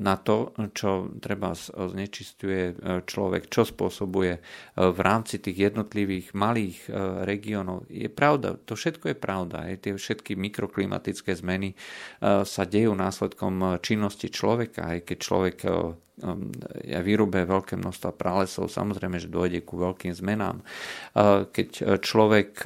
na 0.00 0.16
to, 0.16 0.56
čo 0.72 1.12
treba 1.20 1.52
znečistuje 1.52 2.72
človek, 3.04 3.52
čo 3.52 3.68
spôsobuje 3.68 4.40
v 4.80 5.00
rámci 5.04 5.44
tých 5.44 5.70
jednotlivých 5.70 6.32
malých 6.32 6.88
regiónov. 7.28 7.84
Je 7.92 8.08
pravda, 8.08 8.56
to 8.64 8.80
všetko 8.80 9.12
je 9.12 9.16
pravda. 9.20 9.68
Aj 9.68 9.76
tie 9.76 9.92
všetky 9.92 10.32
mikroklimatické 10.40 11.36
zmeny 11.36 11.76
sa 12.24 12.62
dejú 12.64 12.96
následkom 12.96 13.76
činnosti 13.84 14.32
človeka, 14.32 14.96
aj 14.96 14.98
keď 15.04 15.18
človek 15.20 15.56
ja 16.84 17.00
vyrúbe 17.00 17.44
veľké 17.48 17.80
množstva 17.80 18.12
pralesov, 18.16 18.72
samozrejme, 18.72 19.20
že 19.20 19.32
dojde 19.32 19.64
ku 19.64 19.80
veľkým 19.80 20.16
zmenám. 20.16 20.64
Keď 21.48 22.00
človek 22.00 22.64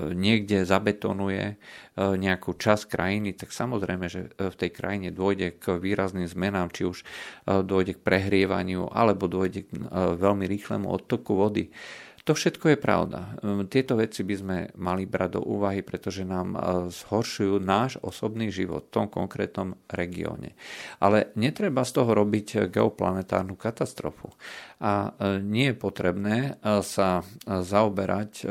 niekde 0.00 0.64
zabetonuje 0.64 1.44
e, 1.44 1.54
nejakú 1.96 2.56
časť 2.56 2.88
krajiny, 2.88 3.36
tak 3.36 3.52
samozrejme, 3.52 4.06
že 4.08 4.32
e, 4.34 4.48
v 4.48 4.56
tej 4.56 4.70
krajine 4.72 5.08
dôjde 5.12 5.60
k 5.60 5.76
výrazným 5.76 6.24
zmenám, 6.24 6.72
či 6.72 6.88
už 6.88 7.04
e, 7.04 7.04
dôjde 7.60 8.00
k 8.00 8.04
prehrievaniu, 8.04 8.88
alebo 8.88 9.28
dôjde 9.28 9.68
k 9.68 9.70
veľmi 9.92 10.48
rýchlemu 10.48 10.88
odtoku 10.88 11.36
vody. 11.36 11.68
To 12.22 12.38
všetko 12.38 12.70
je 12.70 12.78
pravda. 12.78 13.34
Tieto 13.66 13.98
veci 13.98 14.22
by 14.22 14.34
sme 14.38 14.58
mali 14.78 15.10
brať 15.10 15.30
do 15.34 15.40
úvahy, 15.42 15.82
pretože 15.82 16.22
nám 16.22 16.54
zhoršujú 16.86 17.58
náš 17.58 17.98
osobný 17.98 18.46
život 18.54 18.86
v 18.86 18.94
tom 18.94 19.06
konkrétnom 19.10 19.74
regióne. 19.90 20.54
Ale 21.02 21.34
netreba 21.34 21.82
z 21.82 21.98
toho 21.98 22.14
robiť 22.14 22.70
geoplanetárnu 22.70 23.58
katastrofu. 23.58 24.30
A 24.82 25.14
nie 25.38 25.70
je 25.70 25.78
potrebné 25.78 26.58
sa 26.82 27.22
zaoberať 27.46 28.42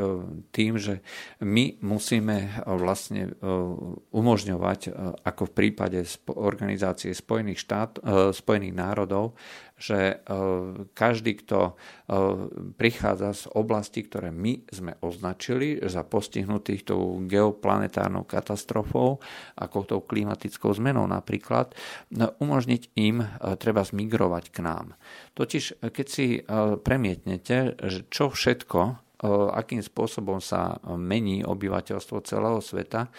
tým, 0.55 0.79
že 0.79 1.03
my 1.43 1.83
musíme 1.83 2.63
vlastne 2.63 3.35
umožňovať, 4.15 4.79
ako 5.27 5.43
v 5.51 5.55
prípade 5.55 5.99
organizácie 6.31 7.11
Spojených, 7.11 7.59
štát, 7.59 7.91
Spojených 8.31 8.75
národov, 8.79 9.35
že 9.81 9.97
e, 9.97 10.15
každý, 10.93 11.41
kto 11.41 11.59
e, 11.65 11.73
prichádza 12.77 13.33
z 13.33 13.43
oblasti, 13.57 14.05
ktoré 14.05 14.29
my 14.29 14.69
sme 14.69 14.93
označili 15.01 15.81
za 15.81 16.05
postihnutých 16.05 16.93
tou 16.93 17.25
geoplanetárnou 17.25 18.29
katastrofou, 18.29 19.17
ako 19.57 19.77
tou 19.89 20.01
klimatickou 20.05 20.69
zmenou 20.77 21.09
napríklad, 21.09 21.73
umožniť 22.13 22.93
im 23.01 23.25
e, 23.25 23.27
treba 23.57 23.81
zmigrovať 23.81 24.53
k 24.53 24.57
nám. 24.61 24.93
Totiž, 25.33 25.81
keď 25.81 26.05
si 26.05 26.20
premietnete, 26.81 27.77
že 27.77 27.99
čo 28.09 28.33
všetko, 28.33 28.79
akým 29.53 29.85
spôsobom 29.85 30.41
sa 30.41 30.81
mení 30.97 31.45
obyvateľstvo 31.45 32.17
celého 32.25 32.59
sveta, 32.59 33.13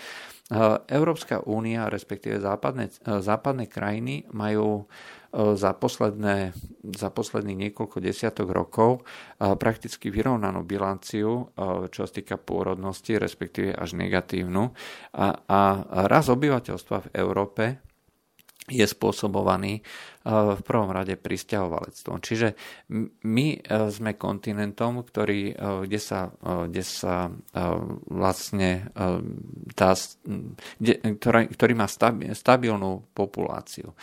Európska 0.90 1.40
únia, 1.48 1.88
respektíve 1.88 2.36
západné, 2.42 2.92
západné 3.00 3.70
krajiny 3.70 4.28
majú 4.36 4.84
za, 5.32 5.72
posledné, 5.72 6.52
za 6.92 7.08
posledných 7.08 7.70
niekoľko 7.70 8.04
desiatok 8.04 8.52
rokov 8.52 9.00
prakticky 9.40 10.12
vyrovnanú 10.12 10.60
bilanciu, 10.60 11.48
čo 11.88 12.00
sa 12.04 12.12
týka 12.12 12.36
pôrodnosti, 12.36 13.16
respektíve 13.16 13.72
až 13.72 13.96
negatívnu. 13.96 14.76
A, 15.16 15.26
a 15.40 15.60
raz 16.04 16.28
obyvateľstva 16.28 17.08
v 17.08 17.12
Európe 17.16 17.64
je 18.70 18.86
spôsobovaný 18.86 19.82
v 20.22 20.60
prvom 20.62 20.94
rade 20.94 21.18
pristahovalectvom. 21.18 22.22
Čiže 22.22 22.54
my 23.26 23.46
sme 23.90 24.14
kontinentom, 24.14 25.02
ktorý, 25.02 25.50
kde, 25.82 25.98
sa, 25.98 26.30
kde 26.70 26.82
sa 26.86 27.34
vlastne 28.06 28.86
tá, 29.74 29.98
ktorý, 30.94 31.50
ktorý 31.50 31.72
má 31.74 31.90
stabilnú 32.30 33.02
populáciu. 33.10 33.98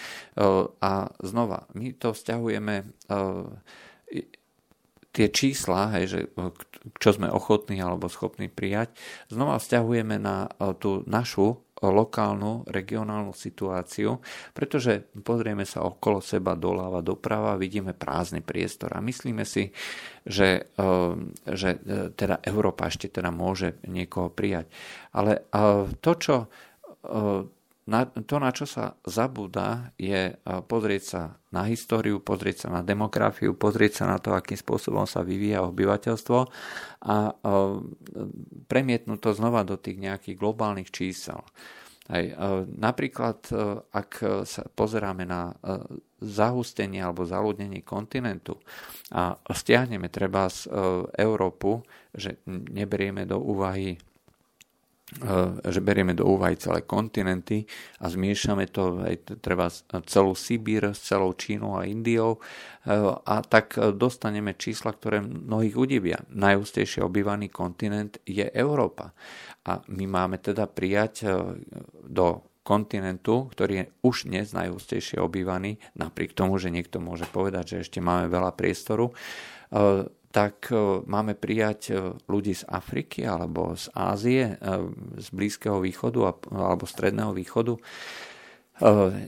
A 0.84 0.92
znova, 1.24 1.64
my 1.72 1.96
to 1.96 2.12
vzťahujeme 2.12 2.84
tie 5.10 5.28
čísla, 5.34 5.90
hej, 5.98 6.06
že 6.06 6.20
čo 7.02 7.10
sme 7.16 7.32
ochotní 7.32 7.82
alebo 7.82 8.12
schopní 8.12 8.52
prijať, 8.52 8.94
znova 9.32 9.58
vzťahujeme 9.58 10.20
na 10.20 10.52
tú 10.78 11.02
našu 11.08 11.64
lokálnu, 11.88 12.68
regionálnu 12.68 13.32
situáciu, 13.32 14.20
pretože 14.52 15.08
pozrieme 15.24 15.64
sa 15.64 15.88
okolo 15.88 16.20
seba 16.20 16.60
doľava, 16.60 17.00
doprava, 17.00 17.56
vidíme 17.56 17.96
prázdny 17.96 18.44
priestor 18.44 18.92
a 18.96 19.04
myslíme 19.04 19.48
si, 19.48 19.72
že, 20.28 20.68
eh, 20.68 21.14
že 21.48 21.70
eh, 21.80 22.12
teda 22.12 22.44
Európa 22.44 22.92
ešte 22.92 23.08
teda 23.08 23.32
môže 23.32 23.80
niekoho 23.88 24.28
prijať. 24.32 24.68
Ale 25.16 25.48
eh, 25.48 25.88
to, 26.04 26.14
čo 26.20 26.36
na, 27.90 28.06
to, 28.06 28.38
na 28.38 28.54
čo 28.54 28.70
sa 28.70 28.94
zabúda, 29.02 29.90
je 29.98 30.38
pozrieť 30.46 31.04
sa 31.04 31.22
na 31.50 31.66
históriu, 31.66 32.22
pozrieť 32.22 32.66
sa 32.66 32.68
na 32.70 32.82
demografiu, 32.86 33.58
pozrieť 33.58 34.04
sa 34.04 34.06
na 34.06 34.18
to, 34.22 34.38
akým 34.38 34.56
spôsobom 34.56 35.10
sa 35.10 35.26
vyvíja 35.26 35.66
obyvateľstvo 35.66 36.40
a 37.10 37.18
premietnúť 38.70 39.20
to 39.20 39.32
znova 39.34 39.66
do 39.66 39.82
tých 39.82 39.98
nejakých 39.98 40.38
globálnych 40.38 40.94
čísel. 40.94 41.42
Aj, 42.10 42.26
napríklad, 42.66 43.50
ak 43.94 44.12
sa 44.46 44.62
pozeráme 44.74 45.30
na 45.30 45.54
zahustenie 46.22 47.02
alebo 47.02 47.26
zaludnenie 47.26 47.86
kontinentu 47.86 48.58
a 49.14 49.38
stiahneme 49.50 50.10
treba 50.10 50.50
z 50.50 50.70
Európu, 51.18 51.82
že 52.14 52.42
neberieme 52.48 53.30
do 53.30 53.38
úvahy 53.38 53.94
E, 53.94 54.09
že 55.66 55.82
berieme 55.82 56.14
do 56.14 56.30
úvahy 56.30 56.54
celé 56.54 56.86
kontinenty 56.86 57.66
a 57.98 58.14
zmiešame 58.14 58.70
to 58.70 59.02
aj 59.02 59.42
treba 59.42 59.74
celú 60.06 60.38
Sibír 60.38 60.94
s 60.94 61.02
celou 61.10 61.34
Čínou 61.34 61.82
a 61.82 61.90
Indiou 61.90 62.38
e, 62.38 62.40
a 63.26 63.42
tak 63.42 63.74
dostaneme 63.98 64.54
čísla, 64.54 64.94
ktoré 64.94 65.26
mnohých 65.26 65.76
udivia. 65.76 66.22
Najústejšie 66.30 67.02
obývaný 67.02 67.50
kontinent 67.50 68.22
je 68.22 68.46
Európa. 68.54 69.18
A 69.66 69.82
my 69.90 70.06
máme 70.06 70.38
teda 70.38 70.70
prijať 70.70 71.26
do 72.06 72.50
kontinentu, 72.70 73.50
ktorý 73.50 73.74
je 73.74 73.86
už 74.06 74.30
dnes 74.30 74.54
najústejšie 74.54 75.18
obývaný, 75.18 75.82
napriek 75.98 76.38
tomu, 76.38 76.62
že 76.62 76.70
niekto 76.70 77.02
môže 77.02 77.26
povedať, 77.26 77.74
že 77.74 77.90
ešte 77.90 77.98
máme 77.98 78.30
veľa 78.30 78.54
priestoru, 78.54 79.10
tak 80.30 80.70
e, 80.70 80.78
máme 81.10 81.34
prijať 81.34 81.82
e, 81.90 81.94
ľudí 82.30 82.54
z 82.54 82.64
Afriky 82.70 83.26
alebo 83.26 83.74
z 83.74 83.90
Ázie, 83.98 84.44
e, 84.46 84.78
z 85.18 85.28
Blízkeho 85.34 85.82
východu 85.82 86.20
alebo 86.54 86.86
Stredného 86.86 87.34
východu. 87.34 87.74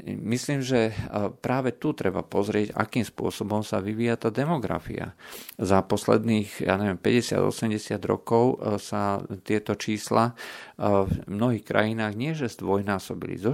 Myslím, 0.08 0.64
že 0.64 0.96
práve 1.44 1.76
tu 1.76 1.92
treba 1.92 2.24
pozrieť, 2.24 2.72
akým 2.72 3.04
spôsobom 3.04 3.68
sa 3.68 3.84
vyvíja 3.84 4.16
tá 4.16 4.32
demografia. 4.32 5.12
Za 5.60 5.84
posledných, 5.84 6.64
ja 6.64 6.80
neviem, 6.80 6.96
50-80 6.96 8.00
rokov 8.08 8.64
sa 8.80 9.20
tieto 9.44 9.76
čísla 9.76 10.40
v 10.80 11.12
mnohých 11.28 11.68
krajinách 11.68 12.14
nie 12.16 12.32
že 12.32 12.48
zdvojnásobili, 12.48 13.36
zo. 13.38 13.52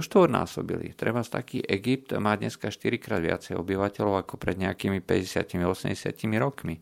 Treba 0.94 1.20
z 1.26 1.30
taký 1.34 1.58
Egypt 1.66 2.14
má 2.16 2.38
dneska 2.38 2.70
4 2.70 3.02
krát 3.02 3.20
viacej 3.20 3.58
obyvateľov 3.58 4.22
ako 4.22 4.38
pred 4.38 4.56
nejakými 4.56 5.02
50-80 5.02 5.98
rokmi. 6.38 6.78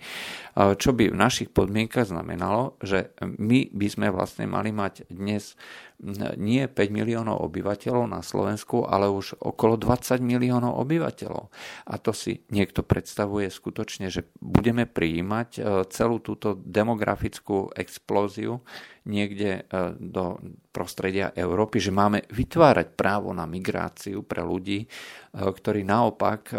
Čo 0.54 0.92
by 0.92 1.10
v 1.10 1.16
našich 1.16 1.50
podmienkach 1.50 2.06
znamenalo, 2.06 2.76
že 2.84 3.16
my 3.24 3.72
by 3.72 3.86
sme 3.88 4.12
vlastne 4.12 4.44
mali 4.46 4.70
mať 4.70 5.08
dnes 5.08 5.56
nie 6.36 6.68
5 6.68 6.76
miliónov 6.92 7.40
obyvateľov 7.48 8.04
na 8.04 8.20
Slovensku, 8.20 8.84
ale 8.84 9.08
už 9.08 9.40
okolo 9.40 9.80
20 9.80 10.20
miliónov 10.20 10.76
obyvateľov. 10.84 11.48
A 11.88 11.94
to 11.96 12.12
si 12.12 12.44
niekto 12.52 12.84
predstavuje 12.84 13.48
skutočne, 13.48 14.12
že 14.12 14.28
budeme 14.38 14.84
prijímať 14.84 15.48
e, 15.56 15.60
celú 15.88 16.20
túto 16.20 16.60
demografickú 16.60 17.72
explóziu 17.72 18.60
niekde 19.08 19.64
e, 19.64 19.96
do 19.96 20.36
prostredia 20.68 21.32
Európy, 21.32 21.80
že 21.80 21.96
máme 21.96 22.28
vytvárať 22.28 22.92
právo 22.92 23.32
na 23.32 23.48
migráciu 23.48 24.20
pre 24.20 24.44
ľudí, 24.44 24.84
e, 24.84 24.88
ktorí 25.32 25.80
naopak 25.80 26.52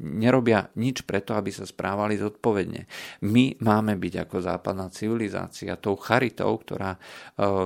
nerobia 0.00 0.68
nič 0.76 1.06
preto, 1.06 1.36
aby 1.36 1.52
sa 1.52 1.68
správali 1.68 2.18
zodpovedne. 2.18 2.88
My 3.24 3.56
máme 3.60 3.94
byť 3.96 4.14
ako 4.26 4.36
západná 4.42 4.90
civilizácia 4.90 5.78
tou 5.78 5.94
charitou, 5.96 6.56
ktorá, 6.58 6.96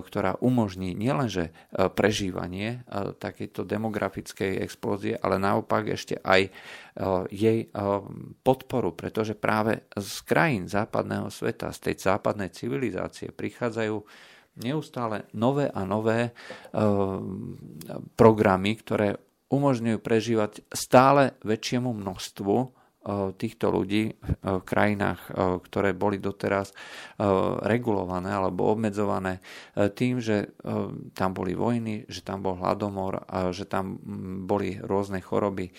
ktorá 0.05 0.37
umožní 0.41 0.93
nielenže 0.95 1.55
prežívanie 1.75 2.85
takejto 3.19 3.65
demografickej 3.65 4.61
explózie, 4.61 5.15
ale 5.19 5.41
naopak 5.41 5.91
ešte 5.93 6.19
aj 6.21 6.51
jej 7.31 7.71
podporu, 8.43 8.93
pretože 8.93 9.39
práve 9.39 9.87
z 9.95 10.15
krajín 10.27 10.67
západného 10.69 11.31
sveta, 11.31 11.71
z 11.71 11.91
tej 11.91 11.95
západnej 12.13 12.51
civilizácie 12.53 13.31
prichádzajú 13.31 13.97
neustále 14.61 15.31
nové 15.33 15.71
a 15.71 15.87
nové 15.87 16.35
programy, 18.19 18.77
ktoré 18.77 19.17
umožňujú 19.51 19.99
prežívať 19.99 20.63
stále 20.71 21.35
väčšiemu 21.43 21.91
množstvu 21.91 22.57
týchto 23.41 23.73
ľudí 23.73 24.13
v 24.45 24.61
krajinách, 24.61 25.33
ktoré 25.65 25.97
boli 25.97 26.21
doteraz 26.21 26.77
regulované 27.65 28.29
alebo 28.29 28.69
obmedzované 28.69 29.41
tým, 29.97 30.21
že 30.21 30.53
tam 31.17 31.33
boli 31.33 31.57
vojny, 31.57 32.05
že 32.13 32.21
tam 32.21 32.45
bol 32.45 32.61
hladomor, 32.61 33.25
že 33.57 33.65
tam 33.65 33.97
boli 34.45 34.77
rôzne 34.77 35.25
choroby, 35.25 35.73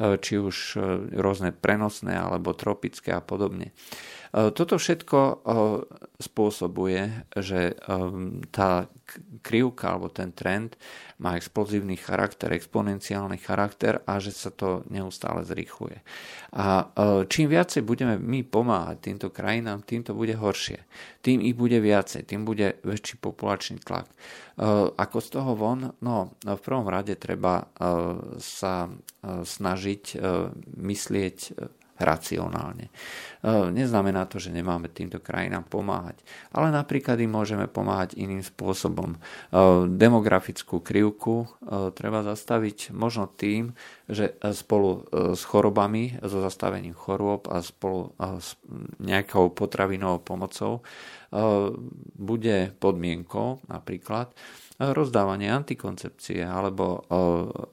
či 0.00 0.34
už 0.40 0.80
rôzne 1.12 1.52
prenosné 1.52 2.16
alebo 2.16 2.56
tropické 2.56 3.12
a 3.12 3.20
podobne. 3.20 3.76
Toto 4.32 4.80
všetko 4.80 5.44
spôsobuje, 6.16 7.28
že 7.36 7.76
tá 8.48 8.88
krivka 9.42 9.92
alebo 9.92 10.08
ten 10.08 10.32
trend 10.32 10.78
má 11.18 11.34
explozívny 11.38 11.98
charakter, 11.98 12.50
exponenciálny 12.54 13.38
charakter 13.38 14.00
a 14.06 14.18
že 14.22 14.32
sa 14.34 14.50
to 14.54 14.86
neustále 14.88 15.46
zrýchluje. 15.46 16.02
A 16.56 16.66
e, 16.82 16.84
čím 17.30 17.50
viacej 17.50 17.82
budeme 17.86 18.18
my 18.18 18.42
pomáhať 18.46 18.96
týmto 19.02 19.28
krajinám, 19.30 19.86
tým 19.86 20.06
to 20.06 20.14
bude 20.14 20.34
horšie. 20.34 20.82
Tým 21.22 21.42
ich 21.42 21.54
bude 21.54 21.78
viacej, 21.78 22.26
tým 22.26 22.42
bude 22.42 22.82
väčší 22.82 23.22
populačný 23.22 23.82
tlak. 23.82 24.10
E, 24.10 24.14
ako 24.90 25.18
z 25.22 25.28
toho 25.28 25.52
von? 25.54 25.94
No, 26.02 26.34
v 26.42 26.60
prvom 26.62 26.86
rade 26.90 27.14
treba 27.18 27.62
e, 27.62 27.64
sa 28.42 28.90
snažiť 29.22 30.18
myslieť 30.82 31.38
racionálne. 32.02 32.90
Neznamená 33.42 34.30
to, 34.30 34.38
že 34.38 34.54
nemáme 34.54 34.86
týmto 34.86 35.18
krajinám 35.18 35.66
pomáhať, 35.66 36.22
ale 36.54 36.70
napríklad 36.70 37.18
im 37.18 37.34
môžeme 37.34 37.66
pomáhať 37.66 38.14
iným 38.14 38.38
spôsobom. 38.38 39.18
Demografickú 39.90 40.78
krivku 40.78 41.50
treba 41.98 42.22
zastaviť 42.22 42.94
možno 42.94 43.26
tým, 43.26 43.74
že 44.06 44.38
spolu 44.54 45.06
s 45.10 45.42
chorobami, 45.42 46.22
so 46.22 46.38
zastavením 46.38 46.94
chorôb 46.94 47.50
a 47.50 47.58
spolu 47.66 48.14
s 48.38 48.54
nejakou 49.02 49.50
potravinovou 49.50 50.22
pomocou 50.22 50.86
bude 52.14 52.76
podmienkou 52.78 53.64
napríklad 53.66 54.30
rozdávanie 54.78 55.50
antikoncepcie 55.50 56.46
alebo 56.46 57.02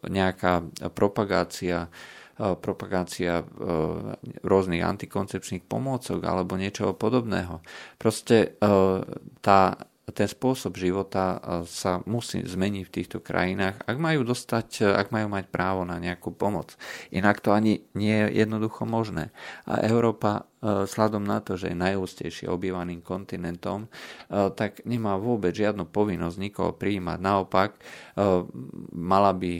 nejaká 0.07 0.65
propagácia 0.97 1.91
propagácia 2.39 3.43
rôznych 4.47 4.79
antikoncepčných 4.79 5.67
pomôcok 5.67 6.23
alebo 6.23 6.55
niečoho 6.55 6.95
podobného. 6.95 7.59
Proste 7.99 8.55
tá 9.43 9.75
ten 10.11 10.27
spôsob 10.27 10.77
života 10.77 11.37
sa 11.69 12.01
musí 12.09 12.41
zmeniť 12.41 12.83
v 12.85 12.93
týchto 12.93 13.17
krajinách, 13.21 13.81
ak 13.85 13.97
majú 13.97 14.25
dostať, 14.25 14.97
ak 14.97 15.13
majú 15.13 15.27
mať 15.29 15.45
právo 15.49 15.85
na 15.85 16.01
nejakú 16.01 16.33
pomoc. 16.33 16.75
Inak 17.13 17.41
to 17.41 17.53
ani 17.53 17.85
nie 17.93 18.25
je 18.25 18.41
jednoducho 18.45 18.89
možné. 18.89 19.29
A 19.69 19.85
Európa 19.85 20.49
sladom 20.89 21.23
na 21.23 21.39
to, 21.39 21.55
že 21.55 21.71
je 21.71 21.77
najústejšie 21.77 22.51
obývaným 22.51 22.99
kontinentom, 23.05 23.87
tak 24.29 24.83
nemá 24.83 25.15
vôbec 25.15 25.55
žiadnu 25.55 25.87
povinnosť 25.87 26.37
nikoho 26.41 26.71
prijímať. 26.75 27.17
Naopak, 27.21 27.79
mala 28.91 29.31
by 29.31 29.53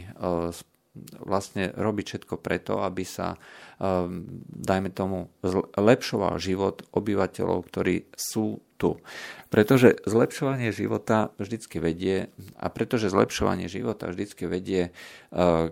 vlastne 1.21 1.71
robiť 1.75 2.05
všetko 2.05 2.35
preto, 2.41 2.81
aby 2.81 3.05
sa, 3.05 3.37
dajme 4.49 4.89
tomu, 4.91 5.29
zlepšoval 5.45 6.41
život 6.41 6.83
obyvateľov, 6.91 7.65
ktorí 7.69 8.09
sú 8.17 8.59
tu. 8.79 8.95
Pretože 9.51 9.99
zlepšovanie 10.07 10.71
života 10.71 11.35
vždycky 11.35 11.83
vedie, 11.83 12.31
a 12.55 12.71
pretože 12.71 13.11
zlepšovanie 13.11 13.67
života 13.67 14.07
vždycky 14.07 14.47
vedie 14.47 14.81
e, 14.87 14.91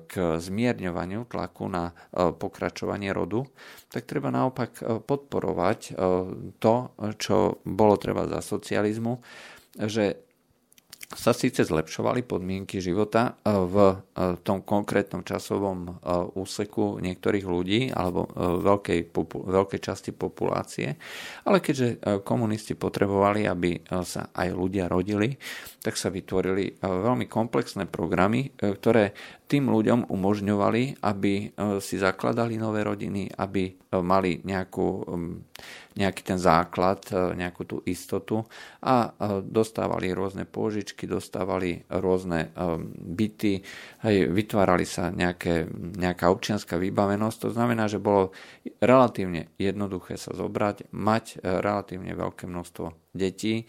k 0.03 0.13
zmierňovaniu 0.43 1.23
tlaku 1.23 1.71
na 1.71 1.95
e, 2.11 2.35
pokračovanie 2.35 3.15
rodu, 3.15 3.47
tak 3.87 4.11
treba 4.11 4.27
naopak 4.27 4.83
e, 4.83 4.99
podporovať 4.99 5.79
to, 6.59 6.75
čo 7.15 7.63
bolo 7.63 7.95
treba 7.95 8.27
za 8.27 8.43
socializmu, 8.43 9.23
že 9.87 10.26
sa 11.07 11.31
síce 11.31 11.63
zlepšovali 11.63 12.27
podmienky 12.27 12.83
života 12.83 13.39
e, 13.39 13.55
v 13.55 13.75
e, 13.79 13.95
tom 14.43 14.59
konkrétnom 14.59 15.23
časovom 15.23 15.87
e, 15.87 15.91
úseku 16.35 16.99
niektorých 16.99 17.47
ľudí 17.47 17.79
alebo 17.95 18.27
veľkej, 18.35 19.15
veľkej 19.31 19.79
časti 19.79 20.11
populácie, 20.11 20.99
ale 21.47 21.63
keďže 21.63 22.19
komunisti 22.27 22.75
potrebovali, 22.75 23.47
aby 23.47 23.79
sa 24.03 24.27
aj 24.35 24.47
ľudia 24.51 24.91
rodili, 24.91 25.31
tak 25.79 25.95
sa 25.95 26.11
vytvorili 26.11 26.83
veľmi 26.83 27.25
komplexné 27.31 27.87
programy, 27.87 28.51
ktoré 28.59 29.15
tým 29.47 29.71
ľuďom 29.71 30.11
umožňovali, 30.11 30.99
aby 30.99 31.33
si 31.79 31.95
zakladali 31.95 32.59
nové 32.59 32.83
rodiny, 32.83 33.31
aby 33.31 33.71
mali 34.03 34.43
nejakú 34.43 34.87
nejaký 35.97 36.21
ten 36.21 36.37
základ, 36.37 37.01
e, 37.09 37.33
nejakú 37.33 37.65
tú 37.65 37.77
istotu 37.89 38.45
a 38.85 39.09
e, 39.09 39.41
dostávali 39.41 40.13
rôzne 40.13 40.45
pôžičky, 40.45 41.09
dostávali 41.09 41.81
rôzne 41.89 42.53
e, 42.53 42.77
byty, 43.17 43.65
hej, 44.05 44.17
vytvárali 44.29 44.85
sa 44.85 45.09
nejaké, 45.09 45.65
nejaká 45.97 46.29
občianská 46.29 46.77
vybavenosť. 46.77 47.49
To 47.49 47.49
znamená, 47.49 47.89
že 47.89 47.97
bolo 47.97 48.31
relatívne 48.77 49.49
jednoduché 49.57 50.21
sa 50.21 50.37
zobrať, 50.37 50.93
mať 50.93 51.41
relatívne 51.41 52.13
veľké 52.13 52.45
množstvo 52.45 53.06
detí 53.11 53.65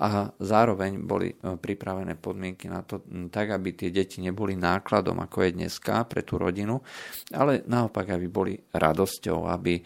a 0.00 0.32
zároveň 0.36 1.00
boli 1.06 1.32
pripravené 1.38 2.18
podmienky 2.18 2.66
na 2.66 2.82
to, 2.82 3.00
tak 3.30 3.54
aby 3.54 3.72
tie 3.72 3.94
deti 3.94 4.18
neboli 4.20 4.58
nákladom, 4.58 5.22
ako 5.22 5.46
je 5.46 5.56
dneska 5.56 6.04
pre 6.10 6.26
tú 6.26 6.36
rodinu, 6.36 6.82
ale 7.30 7.62
naopak, 7.64 8.10
aby 8.10 8.26
boli 8.26 8.52
radosťou, 8.58 9.46
aby 9.48 9.80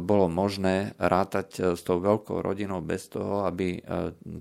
bolo 0.00 0.30
možné 0.30 0.94
rátať 0.96 1.76
s 1.76 1.82
tou 1.82 1.98
veľkou 1.98 2.40
rodinou 2.40 2.80
bez 2.80 3.10
toho, 3.10 3.44
aby 3.44 3.82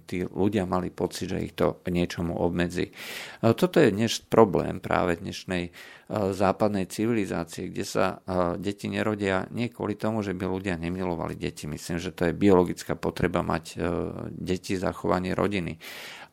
tí 0.05 0.23
ľudia 0.23 0.69
mali 0.69 0.93
pocit, 0.93 1.33
že 1.33 1.43
ich 1.43 1.53
to 1.57 1.81
niečomu 1.89 2.37
obmedzí. 2.37 2.93
Toto 3.41 3.81
je 3.81 3.91
dnes 3.91 4.23
problém 4.23 4.79
práve 4.79 5.19
dnešnej 5.19 5.73
západnej 6.11 6.91
civilizácie, 6.91 7.71
kde 7.71 7.87
sa 7.87 8.19
deti 8.59 8.91
nerodia 8.91 9.47
nie 9.55 9.71
kvôli 9.71 9.95
tomu, 9.95 10.19
že 10.19 10.35
by 10.35 10.43
ľudia 10.43 10.75
nemilovali 10.75 11.39
deti. 11.39 11.71
Myslím, 11.71 12.03
že 12.03 12.11
to 12.11 12.27
je 12.27 12.35
biologická 12.35 12.99
potreba 12.99 13.39
mať 13.39 13.79
deti, 14.27 14.75
zachovanie 14.75 15.31
rodiny. 15.31 15.79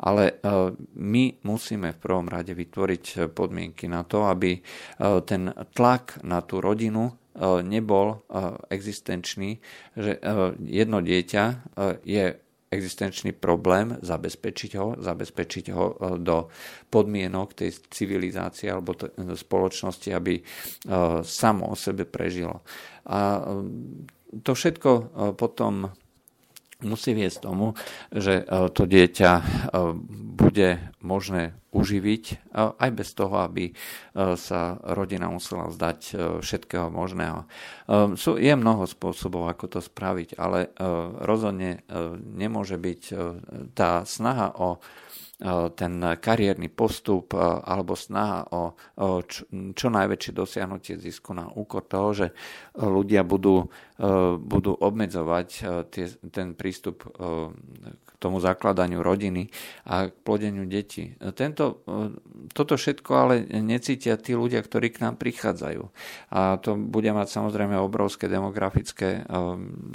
Ale 0.03 0.43
my 0.99 1.47
musíme 1.47 1.95
v 1.95 2.03
prvom 2.03 2.27
rade 2.27 2.51
vytvoriť 2.59 3.31
podmienky 3.31 3.87
na 3.87 4.03
to, 4.03 4.27
aby 4.27 4.59
ten 5.23 5.55
tlak 5.75 6.27
na 6.27 6.43
tú 6.43 6.59
rodinu 6.59 7.15
nebol 7.63 8.27
existenčný, 8.67 9.63
že 9.95 10.19
jedno 10.67 10.99
dieťa 10.99 11.45
je 12.03 12.25
existenčný 12.69 13.33
problém, 13.33 13.97
zabezpečiť 14.05 14.73
ho, 14.77 14.87
zabezpečiť 15.01 15.67
ho 15.73 15.85
e, 15.89 15.95
do 16.21 16.53
podmienok 16.93 17.57
tej 17.57 17.71
civilizácie 17.89 18.69
alebo 18.69 18.93
spoločnosti, 19.17 20.09
aby 20.13 20.35
e, 20.37 20.43
samo 21.25 21.73
o 21.73 21.77
sebe 21.77 22.05
prežilo. 22.05 22.61
A 23.09 23.19
e, 23.19 23.43
to 24.45 24.53
všetko 24.53 24.91
potom 25.41 25.89
musí 26.87 27.11
viesť 27.11 27.43
tomu, 27.43 27.75
že 28.15 28.43
e, 28.43 28.71
to 28.71 28.87
dieťa 28.87 29.33
e, 29.35 29.43
bude 30.39 30.79
možné 31.03 31.59
uživiť 31.75 32.25
e, 32.31 32.35
aj 32.55 32.91
bez 32.95 33.09
toho, 33.19 33.35
aby 33.43 33.75
sa 34.19 34.75
rodina 34.83 35.31
musela 35.31 35.71
zdať 35.71 36.19
všetkého 36.43 36.91
možného. 36.91 37.47
Je 38.19 38.51
mnoho 38.51 38.83
spôsobov, 38.83 39.47
ako 39.47 39.79
to 39.79 39.81
spraviť, 39.83 40.35
ale 40.35 40.75
rozhodne 41.23 41.87
nemôže 42.19 42.75
byť 42.75 43.03
tá 43.79 44.03
snaha 44.03 44.59
o 44.59 44.83
ten 45.79 45.93
kariérny 46.19 46.67
postup 46.67 47.31
alebo 47.39 47.95
snaha 47.95 48.43
o 48.51 48.75
čo 49.71 49.87
najväčšie 49.87 50.33
dosiahnutie 50.35 50.99
zisku 50.99 51.31
na 51.31 51.47
úkor 51.47 51.87
toho, 51.87 52.11
že 52.11 52.27
ľudia 52.75 53.23
budú, 53.23 53.71
budú 54.43 54.73
obmedzovať 54.75 55.49
ten 56.35 56.49
prístup 56.59 57.07
k 57.87 58.08
tomu 58.19 58.43
zakladaniu 58.43 58.99
rodiny 59.03 59.49
a 59.87 60.11
k 60.11 60.15
plodeniu 60.27 60.67
detí. 60.67 61.15
Tento, 61.39 61.87
toto 62.51 62.75
všetko 62.75 63.11
ale 63.15 63.35
necítia 63.63 64.19
tí 64.19 64.35
ľudia, 64.35 64.59
ktorí 64.63 64.91
k 64.91 65.07
nám 65.07 65.23
prichádzajú. 65.23 65.83
A 66.35 66.59
to 66.59 66.75
bude 66.75 67.09
mať 67.15 67.31
samozrejme 67.31 67.79
obrovské 67.79 68.27
demografické 68.27 69.23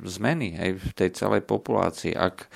zmeny 0.08 0.56
aj 0.56 0.70
v 0.80 0.88
tej 0.96 1.10
celej 1.14 1.44
populácii. 1.44 2.16
Ak 2.16 2.48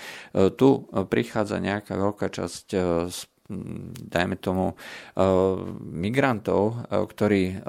tu 0.55 0.87
prichádza 0.89 1.59
nejaká 1.59 1.99
veľká 1.99 2.31
časť 2.31 2.65
dajme 4.07 4.35
tomu, 4.39 4.75
migrantov, 5.83 6.87
ktorí 6.91 7.63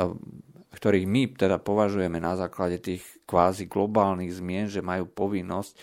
ktorých 0.68 1.10
my 1.10 1.34
teda 1.34 1.58
považujeme 1.58 2.22
na 2.22 2.38
základe 2.38 2.78
tých 2.78 3.02
kvázi 3.26 3.66
globálnych 3.66 4.30
zmien, 4.30 4.70
že 4.70 4.78
majú 4.78 5.10
povinnosť, 5.10 5.74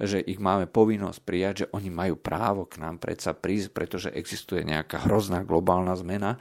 že 0.00 0.22
ich 0.22 0.42
máme 0.42 0.66
povinnosť 0.66 1.20
prijať, 1.22 1.54
že 1.64 1.70
oni 1.72 1.90
majú 1.90 2.14
právo 2.18 2.66
k 2.66 2.82
nám 2.82 2.98
predsa 2.98 3.34
prísť, 3.34 3.68
pretože 3.70 4.08
existuje 4.10 4.66
nejaká 4.66 5.06
hrozná 5.06 5.46
globálna 5.46 5.94
zmena, 5.98 6.40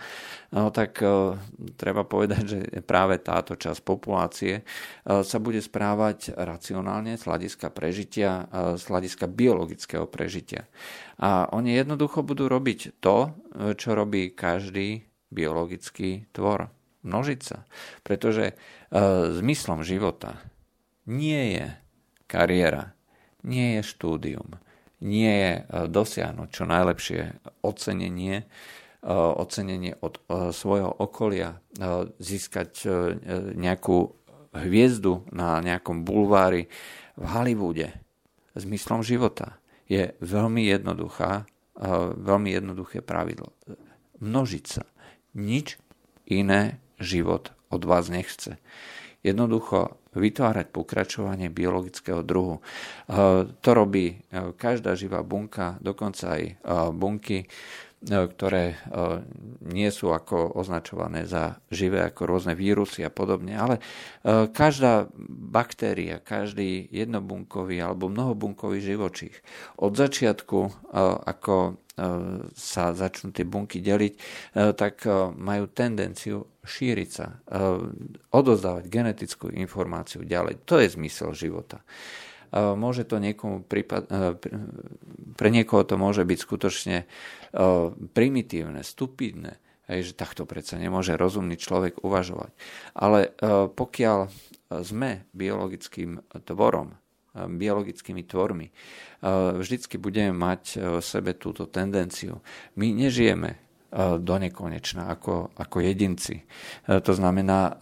no, 0.50 0.74
tak 0.74 1.02
uh, 1.02 1.38
treba 1.78 2.08
povedať, 2.08 2.44
že 2.44 2.60
práve 2.86 3.22
táto 3.22 3.54
časť 3.58 3.82
populácie 3.86 4.62
uh, 4.63 5.22
sa 5.22 5.38
bude 5.38 5.62
správať 5.62 6.34
racionálne 6.34 7.18
z 7.20 7.24
hľadiska 7.24 7.70
prežitia, 7.70 8.50
uh, 8.50 8.74
z 8.80 8.84
hľadiska 8.89 9.30
biologického 9.30 10.10
prežitia. 10.10 10.66
A 11.22 11.48
oni 11.54 11.78
jednoducho 11.78 12.26
budú 12.26 12.50
robiť 12.50 12.98
to, 12.98 13.32
čo 13.78 13.94
robí 13.94 14.34
každý 14.34 15.06
biologický 15.30 16.30
tvor 16.34 16.74
množiť 17.04 17.39
sa. 17.44 17.68
Pretože 18.02 18.54
e, 18.54 18.54
zmyslom 19.42 19.84
života 19.84 20.39
nie 21.06 21.60
je 21.60 21.66
kariéra, 22.26 22.96
nie 23.43 23.79
je 23.79 23.82
štúdium, 23.84 24.60
nie 25.03 25.29
je 25.29 25.51
e, 25.60 25.62
dosiahnuť 25.91 26.47
čo 26.49 26.63
najlepšie 26.63 27.19
ocenenie, 27.62 28.43
e, 28.43 28.45
ocenenie 29.13 29.99
od 29.99 30.17
e, 30.17 30.49
svojho 30.56 30.89
okolia, 30.89 31.60
získať 32.21 32.86
nejakú 33.58 34.13
hviezdu 34.53 35.25
na 35.34 35.58
nejakom 35.60 36.06
bulvári 36.06 36.69
v 37.17 37.25
Hollywoode. 37.25 37.89
Zmyslom 38.53 39.01
života 39.01 39.58
je 39.89 40.13
veľmi 40.21 40.69
jednoduchá, 40.69 41.49
veľmi 42.13 42.53
jednoduché 42.53 43.01
pravidlo. 43.01 43.49
Množiť 44.21 44.65
sa. 44.69 44.86
Nič 45.34 45.82
iné 46.29 46.77
život 47.01 47.49
od 47.73 47.82
vás 47.89 48.13
nechce. 48.13 48.62
Jednoducho 49.25 49.97
vytvárať 50.13 50.69
pokračovanie 50.69 51.49
biologického 51.49 52.21
druhu. 52.21 52.62
To 53.54 53.69
robí 53.73 54.21
každá 54.58 54.93
živá 54.93 55.26
bunka, 55.26 55.82
dokonca 55.82 56.38
aj 56.38 56.43
bunky, 56.93 57.49
ktoré 58.04 58.76
nie 59.63 59.88
sú 59.88 60.12
ako 60.12 60.60
označované 60.60 61.23
za 61.23 61.56
živé 61.71 62.04
ako 62.04 62.28
rôzne 62.28 62.52
vírusy 62.52 62.99
a 62.99 63.08
podobne, 63.08 63.56
ale 63.56 63.80
každá 64.52 65.08
baktéria, 65.32 66.19
každý 66.19 66.91
jednobunkový 66.91 67.80
alebo 67.80 68.12
mnohobunkový 68.12 68.84
živočích 68.84 69.39
od 69.80 69.95
začiatku 69.95 70.91
ako 71.23 71.80
sa 72.58 72.84
začnú 72.93 73.29
tie 73.29 73.45
bunky 73.45 73.77
deliť, 73.77 74.13
tak 74.73 75.06
majú 75.38 75.69
tendenciu 75.69 76.49
šíriť 76.65 77.10
sa, 77.10 77.38
odozdávať 78.34 78.89
genetickú 78.89 79.53
informáciu 79.53 80.25
ďalej. 80.25 80.65
To 80.65 80.82
je 80.82 80.88
zmysel 80.89 81.38
života 81.38 81.86
môže 82.53 83.01
to 83.10 83.17
niekomu 83.17 83.65
prípad, 83.65 84.03
pre 85.34 85.49
niekoho 85.49 85.82
to 85.89 85.97
môže 85.97 86.21
byť 86.21 86.38
skutočne 86.38 86.97
primitívne, 88.13 88.86
stupidné, 88.86 89.58
že 89.89 90.13
takto 90.13 90.45
predsa 90.45 90.77
nemôže 90.77 91.17
rozumný 91.17 91.58
človek 91.58 92.06
uvažovať. 92.06 92.53
Ale 92.93 93.34
pokiaľ 93.73 94.29
sme 94.86 95.25
biologickým 95.34 96.21
tvorom, 96.45 96.93
biologickými 97.34 98.24
tvormi, 98.30 98.69
vždycky 99.58 99.98
budeme 99.98 100.38
mať 100.38 100.78
v 100.78 101.04
sebe 101.04 101.34
túto 101.34 101.65
tendenciu. 101.65 102.39
My 102.78 102.93
nežijeme 102.93 103.58
do 104.22 104.36
nekonečna 104.41 105.06
ako, 105.13 105.54
ako 105.54 105.78
jedinci. 105.86 106.41
To 106.89 107.13
znamená, 107.13 107.78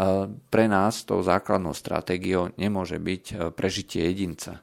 pre 0.52 0.68
nás 0.68 1.08
tou 1.08 1.24
základnou 1.24 1.72
stratégiou 1.72 2.52
nemôže 2.60 3.00
byť 3.00 3.56
prežitie 3.56 4.12
jedinca. 4.12 4.60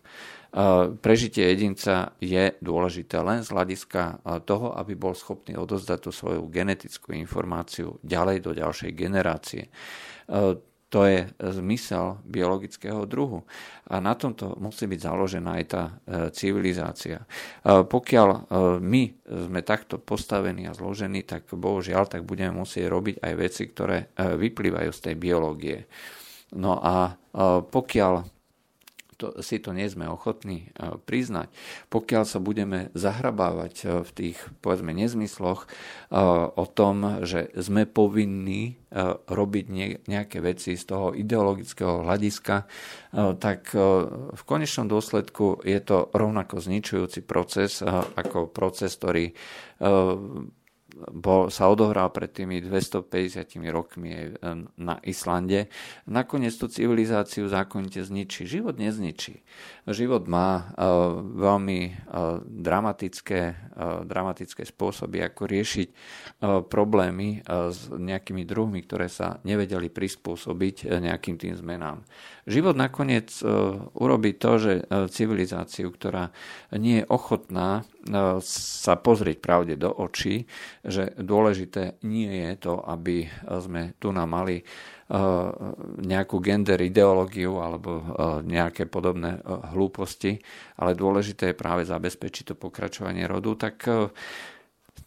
Prežitie 1.05 1.53
jedinca 1.53 2.17
je 2.25 2.57
dôležité 2.61 3.21
len 3.21 3.45
z 3.45 3.53
hľadiska 3.53 4.25
toho, 4.49 4.77
aby 4.77 4.97
bol 4.97 5.13
schopný 5.13 5.57
odozdať 5.57 6.09
tú 6.09 6.11
svoju 6.13 6.49
genetickú 6.49 7.13
informáciu 7.13 8.01
ďalej 8.01 8.45
do 8.45 8.53
ďalšej 8.57 8.91
generácie. 8.93 9.69
To 10.89 11.05
je 11.05 11.29
zmysel 11.37 12.17
biologického 12.25 13.05
druhu. 13.05 13.45
A 13.93 14.01
na 14.01 14.17
tomto 14.17 14.57
musí 14.57 14.89
byť 14.89 15.01
založená 15.05 15.61
aj 15.61 15.65
tá 15.69 15.83
e, 15.85 15.93
civilizácia. 16.33 17.21
E, 17.21 17.85
pokiaľ 17.85 18.29
e, 18.33 18.41
my 18.81 19.03
sme 19.29 19.61
takto 19.61 20.01
postavení 20.01 20.65
a 20.65 20.73
zložení, 20.73 21.29
tak 21.29 21.45
bohužiaľ, 21.53 22.09
tak 22.09 22.25
budeme 22.25 22.65
musieť 22.65 22.89
robiť 22.89 23.17
aj 23.21 23.33
veci, 23.37 23.63
ktoré 23.69 24.09
vyplývajú 24.17 24.89
z 24.89 25.01
tej 25.05 25.15
biológie. 25.21 25.85
No 26.57 26.81
a 26.81 27.13
pokiaľ 27.61 28.38
to, 29.19 29.43
si 29.43 29.59
to 29.59 29.75
nie 29.75 29.91
sme 29.91 30.07
ochotní 30.07 30.71
e, 30.73 30.95
priznať, 31.03 31.51
pokiaľ 31.91 32.23
sa 32.25 32.39
budeme 32.39 32.95
zahrabávať 32.95 33.75
e, 33.83 33.87
v 34.07 34.11
tých, 34.15 34.39
povedzme, 34.63 34.95
nezmysloch 34.95 35.67
e, 35.67 35.69
o 36.55 36.65
tom, 36.71 37.27
že 37.27 37.51
sme 37.59 37.85
povinní 37.85 38.81
robiť 39.29 39.65
nejaké 40.09 40.41
veci 40.41 40.73
z 40.73 40.85
toho 40.89 41.13
ideologického 41.13 42.09
hľadiska, 42.09 42.65
tak 43.37 43.77
v 44.33 44.43
konečnom 44.49 44.89
dôsledku 44.89 45.61
je 45.61 45.77
to 45.85 46.09
rovnako 46.09 46.57
zničujúci 46.57 47.21
proces 47.21 47.85
ako 47.85 48.49
proces, 48.49 48.97
ktorý 48.97 49.37
bol, 50.97 51.53
sa 51.53 51.69
odohral 51.69 52.09
pred 52.09 52.33
tými 52.33 52.65
250 52.65 53.45
rokmi 53.69 54.11
e, 54.17 54.27
na 54.81 54.97
Islande. 55.05 55.69
Nakoniec 56.09 56.57
tú 56.57 56.65
civilizáciu 56.65 57.45
zákonite 57.45 58.01
zničí. 58.01 58.49
Život 58.49 58.81
nezničí. 58.81 59.45
Život 59.89 60.29
má 60.29 60.69
uh, 60.69 61.17
veľmi 61.21 61.81
uh, 61.89 62.45
dramatické, 62.45 63.43
uh, 63.57 64.05
dramatické 64.05 64.69
spôsoby, 64.69 65.25
ako 65.25 65.43
riešiť 65.49 65.89
problémy 66.71 67.43
s 67.49 67.91
nejakými 67.91 68.47
druhmi, 68.47 68.87
ktoré 68.87 69.11
sa 69.11 69.43
nevedeli 69.43 69.91
prispôsobiť 69.91 70.87
nejakým 70.87 71.35
tým 71.35 71.59
zmenám. 71.59 72.07
Život 72.47 72.79
nakoniec 72.79 73.35
urobí 73.99 74.39
to, 74.39 74.63
že 74.63 74.73
civilizáciu, 75.11 75.91
ktorá 75.91 76.31
nie 76.79 77.03
je 77.03 77.11
ochotná 77.11 77.83
sa 78.47 78.95
pozrieť 78.95 79.43
pravde 79.43 79.75
do 79.75 79.91
očí, 79.91 80.47
že 80.87 81.11
dôležité 81.19 81.99
nie 82.07 82.31
je 82.31 82.71
to, 82.71 82.79
aby 82.87 83.27
sme 83.59 83.99
tu 83.99 84.15
nám 84.15 84.31
mali 84.31 84.63
nejakú 86.05 86.37
gender 86.45 86.77
ideológiu 86.85 87.65
alebo 87.65 88.05
nejaké 88.45 88.85
podobné 88.85 89.41
hlúposti, 89.73 90.37
ale 90.77 90.93
dôležité 90.93 91.53
je 91.53 91.57
práve 91.57 91.89
zabezpečiť 91.89 92.53
to 92.53 92.55
pokračovanie 92.61 93.25
rodu, 93.25 93.57
tak 93.57 93.89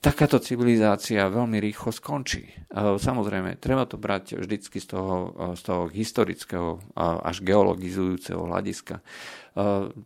takáto 0.02 0.42
civilizácia 0.42 1.30
veľmi 1.30 1.62
rýchlo 1.62 1.94
skončí. 1.94 2.50
Samozrejme, 2.74 3.62
treba 3.62 3.86
to 3.86 4.02
brať 4.02 4.42
vždycky 4.42 4.82
z 4.82 4.98
toho, 4.98 5.38
z 5.54 5.62
toho 5.62 5.86
historického 5.94 6.82
až 6.98 7.46
geologizujúceho 7.46 8.42
hľadiska. 8.50 9.06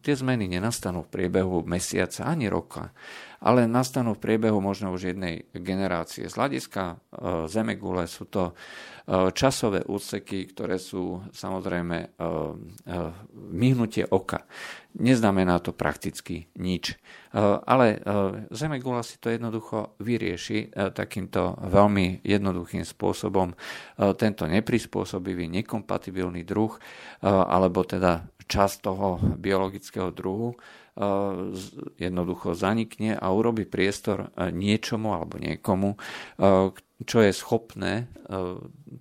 Tie 0.02 0.16
zmeny 0.18 0.50
nenastanú 0.50 1.06
v 1.06 1.14
priebehu 1.14 1.62
mesiaca 1.70 2.26
ani 2.26 2.50
roka, 2.50 2.90
ale 3.46 3.70
nastanú 3.70 4.18
v 4.18 4.24
priebehu 4.26 4.58
možno 4.58 4.90
už 4.90 5.14
jednej 5.14 5.46
generácie. 5.54 6.26
Z 6.26 6.34
hľadiska 6.34 6.98
Zemegule 7.46 8.10
sú 8.10 8.26
to 8.26 8.58
časové 9.38 9.86
úseky, 9.86 10.50
ktoré 10.50 10.82
sú 10.82 11.22
samozrejme 11.30 12.18
myhnutie 13.54 14.10
oka. 14.10 14.50
Neznamená 14.98 15.62
to 15.62 15.78
prakticky 15.78 16.50
nič. 16.58 16.98
Ale 17.70 18.02
Zemegula 18.50 19.06
si 19.06 19.22
to 19.22 19.30
jednoducho 19.30 19.94
vyrieši 20.02 20.74
takýmto 20.98 21.54
veľmi 21.70 22.26
jednoduchým 22.26 22.82
spôsobom. 22.82 23.54
Tento 24.18 24.50
neprispôsobivý, 24.50 25.46
nekompatibilný 25.54 26.42
druh, 26.42 26.74
alebo 27.22 27.86
teda 27.86 28.26
časť 28.46 28.76
toho 28.86 29.20
biologického 29.38 30.14
druhu, 30.14 30.54
jednoducho 32.00 32.56
zanikne 32.56 33.20
a 33.20 33.28
urobi 33.36 33.68
priestor 33.68 34.32
niečomu 34.40 35.12
alebo 35.12 35.36
niekomu, 35.36 36.00
čo 37.04 37.18
je 37.20 37.36
schopné 37.36 38.08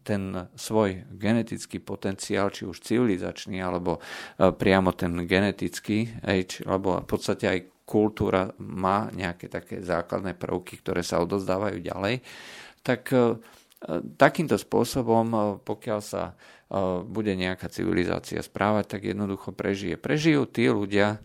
ten 0.03 0.23
svoj 0.59 1.07
genetický 1.15 1.79
potenciál, 1.79 2.51
či 2.51 2.67
už 2.67 2.83
civilizačný, 2.83 3.63
alebo 3.63 4.03
priamo 4.37 4.91
ten 4.99 5.23
genetický, 5.23 6.19
alebo 6.67 6.99
v 6.99 7.07
podstate 7.07 7.47
aj 7.47 7.87
kultúra 7.87 8.51
má 8.59 9.13
nejaké 9.15 9.47
také 9.47 9.79
základné 9.79 10.35
prvky, 10.35 10.83
ktoré 10.83 11.07
sa 11.07 11.23
odozdávajú 11.23 11.79
ďalej, 11.79 12.27
tak 12.83 13.07
takýmto 14.17 14.57
spôsobom, 14.57 15.59
pokiaľ 15.63 16.01
sa 16.01 16.37
bude 17.05 17.37
nejaká 17.37 17.69
civilizácia 17.71 18.41
správať, 18.41 18.97
tak 18.97 19.01
jednoducho 19.07 19.53
prežije. 19.55 20.01
Prežijú 20.01 20.49
tí 20.49 20.67
ľudia, 20.67 21.23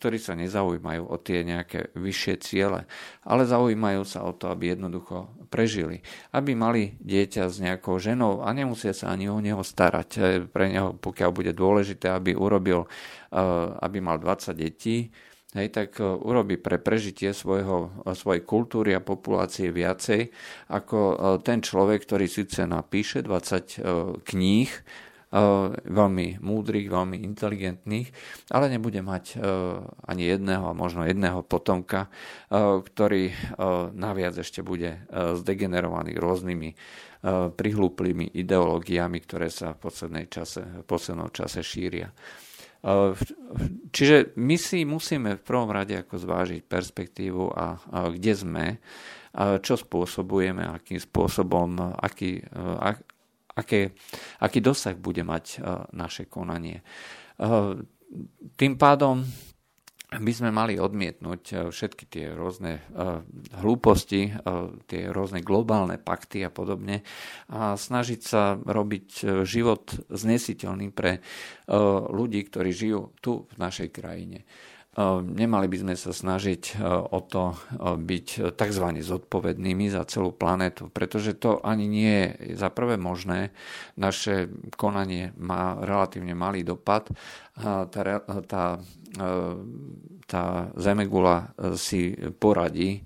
ktorí 0.00 0.18
sa 0.18 0.34
nezaujímajú 0.34 1.04
o 1.04 1.16
tie 1.20 1.46
nejaké 1.46 1.92
vyššie 1.94 2.34
ciele, 2.40 2.88
ale 3.22 3.46
zaujímajú 3.46 4.02
sa 4.08 4.24
o 4.26 4.32
to, 4.32 4.50
aby 4.50 4.74
jednoducho 4.74 5.30
prežili. 5.52 6.02
Aby 6.32 6.58
mali 6.58 6.96
dieťa 7.04 7.46
s 7.46 7.60
nejakou 7.62 8.00
ženou 8.00 8.42
a 8.42 8.50
nemusia 8.56 8.96
sa 8.96 9.12
ani 9.12 9.30
o 9.30 9.38
neho 9.38 9.60
starať. 9.60 10.08
E, 10.16 10.20
pre 10.48 10.72
neho, 10.72 10.96
pokiaľ 10.96 11.30
bude 11.30 11.52
dôležité, 11.52 12.10
aby 12.10 12.32
urobil, 12.34 12.88
aby 13.84 13.98
mal 14.00 14.16
20 14.18 14.56
detí, 14.56 15.12
hej, 15.54 15.68
tak 15.70 16.00
e, 16.00 16.04
urobí 16.04 16.58
pre 16.58 16.82
prežitie 16.82 17.30
svojho, 17.30 18.02
e, 18.02 18.12
svojej 18.16 18.42
kultúry 18.42 18.96
a 18.96 19.04
populácie 19.04 19.70
viacej 19.70 20.32
ako 20.72 20.98
e, 20.98 21.14
ten 21.46 21.62
človek, 21.62 22.02
ktorý 22.02 22.26
síce 22.26 22.66
napíše 22.66 23.22
20 23.22 24.24
kníh, 24.26 24.72
veľmi 25.84 26.38
múdrych, 26.38 26.86
veľmi 26.86 27.18
inteligentných, 27.26 28.08
ale 28.54 28.70
nebude 28.70 29.02
mať 29.02 29.36
ani 30.06 30.22
jedného 30.22 30.70
a 30.70 30.72
možno 30.72 31.02
jedného 31.02 31.42
potomka, 31.42 32.08
ktorý 32.62 33.34
naviac 33.92 34.38
ešte 34.38 34.62
bude 34.62 35.02
zdegenerovaný 35.10 36.14
rôznymi 36.16 36.70
prihlúplými 37.52 38.32
ideológiami, 38.38 39.18
ktoré 39.26 39.50
sa 39.50 39.74
v, 39.74 39.90
čase, 40.30 40.62
v 40.62 40.84
poslednom 40.86 41.28
čase 41.34 41.60
šíria. 41.60 42.14
Čiže 43.90 44.36
my 44.36 44.56
si 44.60 44.84
musíme 44.84 45.40
v 45.40 45.46
prvom 45.46 45.72
rade 45.72 45.96
ako 45.96 46.20
zvážiť 46.20 46.60
perspektívu 46.66 47.50
a, 47.50 47.80
kde 48.12 48.32
sme, 48.36 48.66
čo 49.36 49.74
spôsobujeme, 49.74 50.64
akým 50.64 51.00
spôsobom, 51.00 51.96
aký, 51.96 52.44
a, 52.54 52.94
aké, 53.56 53.96
aký 54.40 54.58
dosah 54.60 54.94
bude 54.94 55.24
mať 55.24 55.64
naše 55.96 56.28
konanie. 56.28 56.84
Tým 58.56 58.74
pádom 58.78 59.24
by 60.16 60.32
sme 60.32 60.50
mali 60.52 60.80
odmietnúť 60.80 61.42
eh, 61.52 61.56
všetky 61.70 62.04
tie 62.08 62.26
rôzne 62.32 62.80
uh, 62.92 63.20
hlúposti, 63.60 64.32
uh, 64.32 64.72
tie 64.88 65.12
rôzne 65.12 65.44
globálne 65.44 66.00
pakty 66.00 66.42
a 66.46 66.50
podobne 66.50 67.04
a 67.52 67.76
snažiť 67.76 68.20
sa 68.20 68.56
robiť 68.56 69.42
život 69.44 69.92
znesiteľný 70.10 70.90
pre 70.90 71.20
ľudí, 72.10 72.46
ktorí 72.46 72.70
žijú 72.70 73.14
tu 73.18 73.46
v 73.50 73.54
našej 73.58 73.88
krajine. 73.90 74.46
Nemali 75.22 75.68
by 75.68 75.76
sme 75.76 75.94
sa 75.94 76.08
snažiť 76.08 76.80
o 77.12 77.20
to 77.20 77.52
byť 78.00 78.56
tzv. 78.56 78.86
zodpovednými 79.04 79.92
za 79.92 80.08
celú 80.08 80.32
planetu, 80.32 80.88
pretože 80.88 81.36
to 81.36 81.60
ani 81.60 81.84
nie 81.84 82.32
je 82.32 82.56
za 82.56 82.72
prvé 82.72 82.96
možné. 82.96 83.52
Naše 84.00 84.48
konanie 84.72 85.36
má 85.36 85.76
relatívne 85.84 86.32
malý 86.32 86.64
dopad. 86.64 87.12
Tá, 87.60 87.84
tá, 88.48 88.64
tá 90.24 90.42
Zemegula 90.80 91.52
si 91.76 92.16
poradí 92.40 93.04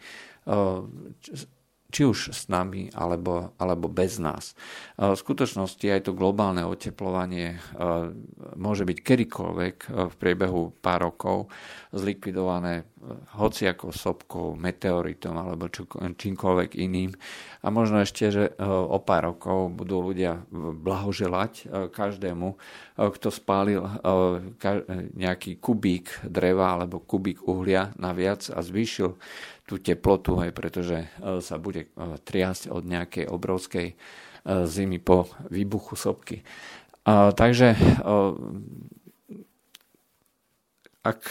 či 1.90 2.07
už 2.07 2.33
s 2.33 2.46
nami 2.48 2.88
alebo, 2.94 3.53
alebo 3.59 3.90
bez 3.90 4.16
nás. 4.22 4.55
V 4.96 5.18
skutočnosti 5.18 5.83
aj 5.83 6.07
to 6.07 6.16
globálne 6.16 6.62
oteplovanie 6.64 7.59
môže 8.57 8.87
byť 8.87 8.98
kedykoľvek 9.03 9.76
v 9.90 10.14
priebehu 10.16 10.72
pár 10.79 11.11
rokov 11.11 11.50
zlikvidované 11.90 12.87
hociakou 13.35 13.90
sopkou, 13.90 14.55
meteoritom 14.55 15.35
alebo 15.35 15.66
čímkoľvek 16.14 16.76
iným. 16.79 17.11
A 17.64 17.72
možno 17.72 18.05
ešte, 18.05 18.31
že 18.31 18.44
o 18.62 19.00
pár 19.03 19.35
rokov 19.35 19.72
budú 19.72 20.12
ľudia 20.12 20.44
blahoželať 20.53 21.66
každému, 21.90 22.48
kto 23.00 23.29
spálil 23.33 23.83
nejaký 25.16 25.59
kubík 25.59 26.29
dreva 26.29 26.76
alebo 26.76 27.00
kubík 27.00 27.42
uhlia 27.48 27.90
naviac 27.96 28.53
a 28.53 28.61
zvýšil 28.61 29.16
tú 29.70 29.78
teplotu, 29.78 30.35
aj 30.42 30.50
pretože 30.50 31.06
e, 31.06 31.38
sa 31.38 31.54
bude 31.62 31.87
e, 31.87 32.18
triasť 32.18 32.74
od 32.74 32.83
nejakej 32.83 33.30
obrovskej 33.30 33.87
e, 33.87 33.96
zimy 34.66 34.98
po 34.98 35.30
výbuchu 35.46 35.94
sopky. 35.94 36.42
Takže 37.11 37.80
ak 41.00 41.22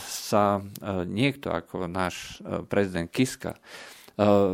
sa 0.00 0.64
niekto 1.04 1.52
ako 1.52 1.84
náš 1.84 2.40
prezident 2.72 3.12
Kiska 3.12 3.60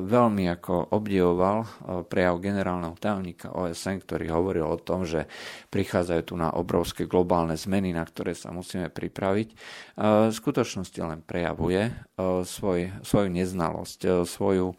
veľmi 0.04 0.44
ako 0.60 0.92
obdivoval 0.92 1.64
prejav 2.12 2.36
generálneho 2.36 2.92
tajomníka 3.00 3.48
OSN, 3.48 4.04
ktorý 4.04 4.28
hovoril 4.28 4.68
o 4.68 4.76
tom, 4.76 5.08
že 5.08 5.24
prichádzajú 5.72 6.22
tu 6.28 6.36
na 6.36 6.52
obrovské 6.52 7.08
globálne 7.08 7.56
zmeny, 7.56 7.96
na 7.96 8.04
ktoré 8.04 8.36
sa 8.36 8.52
musíme 8.52 8.92
pripraviť. 8.92 9.48
V 9.96 10.34
skutočnosti 10.36 11.00
len 11.00 11.24
prejavuje 11.24 11.96
svoj, 12.44 12.92
svoju 13.00 13.28
neznalosť, 13.32 14.28
svoju 14.28 14.76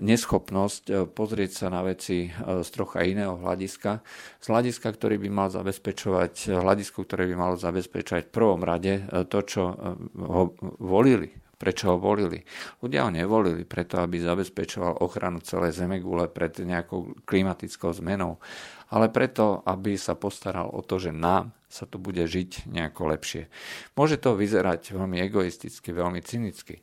neschopnosť 0.00 1.12
pozrieť 1.12 1.50
sa 1.52 1.66
na 1.68 1.84
veci 1.84 2.32
z 2.32 2.68
trocha 2.72 3.04
iného 3.04 3.36
hľadiska. 3.36 4.00
Z 4.40 4.46
hľadiska, 4.48 4.88
ktorý 4.96 5.20
by 5.20 5.28
mal 5.28 5.48
zabezpečovať, 5.52 6.48
hľadisko, 6.48 7.04
ktoré 7.04 7.28
by 7.28 7.36
malo 7.36 7.60
zabezpečovať 7.60 8.24
v 8.24 8.32
prvom 8.32 8.64
rade 8.64 9.04
to, 9.28 9.44
čo 9.44 9.76
ho 10.16 10.56
volili 10.80 11.36
prečo 11.60 11.92
ho 11.92 11.96
volili. 12.00 12.40
Ľudia 12.80 13.04
ho 13.04 13.12
nevolili 13.12 13.68
preto, 13.68 14.00
aby 14.00 14.16
zabezpečoval 14.16 15.04
ochranu 15.04 15.44
celej 15.44 15.76
Zemegule 15.76 16.32
pred 16.32 16.56
nejakou 16.56 17.20
klimatickou 17.28 17.92
zmenou, 17.92 18.40
ale 18.88 19.12
preto, 19.12 19.60
aby 19.68 20.00
sa 20.00 20.16
postaral 20.16 20.72
o 20.72 20.80
to, 20.80 20.96
že 20.96 21.12
nám 21.12 21.52
sa 21.70 21.86
tu 21.86 22.02
bude 22.02 22.26
žiť 22.26 22.66
nejako 22.66 23.14
lepšie. 23.14 23.46
Môže 23.94 24.18
to 24.18 24.34
vyzerať 24.34 24.90
veľmi 24.90 25.22
egoisticky, 25.22 25.94
veľmi 25.94 26.18
cynicky, 26.18 26.82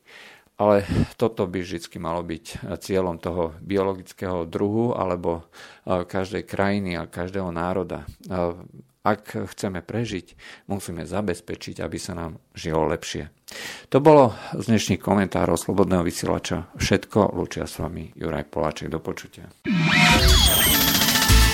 ale 0.56 0.82
toto 1.20 1.44
by 1.46 1.60
vždy 1.60 2.00
malo 2.00 2.24
byť 2.24 2.74
cieľom 2.80 3.20
toho 3.20 3.54
biologického 3.60 4.48
druhu 4.48 4.96
alebo 4.96 5.44
e, 5.86 6.02
každej 6.02 6.42
krajiny 6.48 6.98
a 6.98 7.06
každého 7.06 7.52
národa. 7.54 8.08
Ak 9.08 9.32
chceme 9.32 9.80
prežiť, 9.80 10.36
musíme 10.68 11.08
zabezpečiť, 11.08 11.80
aby 11.80 11.96
sa 11.96 12.12
nám 12.12 12.36
žilo 12.52 12.84
lepšie. 12.92 13.32
To 13.88 14.04
bolo 14.04 14.36
z 14.52 14.68
dnešných 14.68 15.00
komentárov 15.00 15.56
Slobodného 15.56 16.04
vysielača 16.04 16.68
všetko. 16.76 17.32
Lúčia 17.32 17.64
s 17.64 17.80
vami 17.80 18.12
Juraj 18.12 18.52
Poláček. 18.52 18.92
Do 18.92 19.00
počutia. 19.00 19.48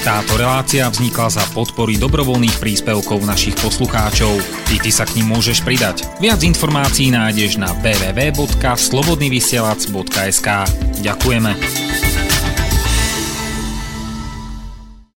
Táto 0.03 0.35
relácia 0.37 0.91
vznikla 0.91 1.31
za 1.33 1.41
podpory 1.55 1.97
dobrovoľných 1.97 2.61
príspevkov 2.61 3.25
našich 3.25 3.57
poslucháčov. 3.57 4.37
Ty, 4.69 4.77
ty 4.83 4.91
sa 4.91 5.07
k 5.07 5.15
ním 5.23 5.29
môžeš 5.33 5.63
pridať. 5.65 6.05
Viac 6.21 6.43
informácií 6.43 7.11
nájdeš 7.15 7.57
na 7.57 7.73
www.slobodnyvysielac.sk 7.81 10.49
Ďakujeme. 11.01 12.24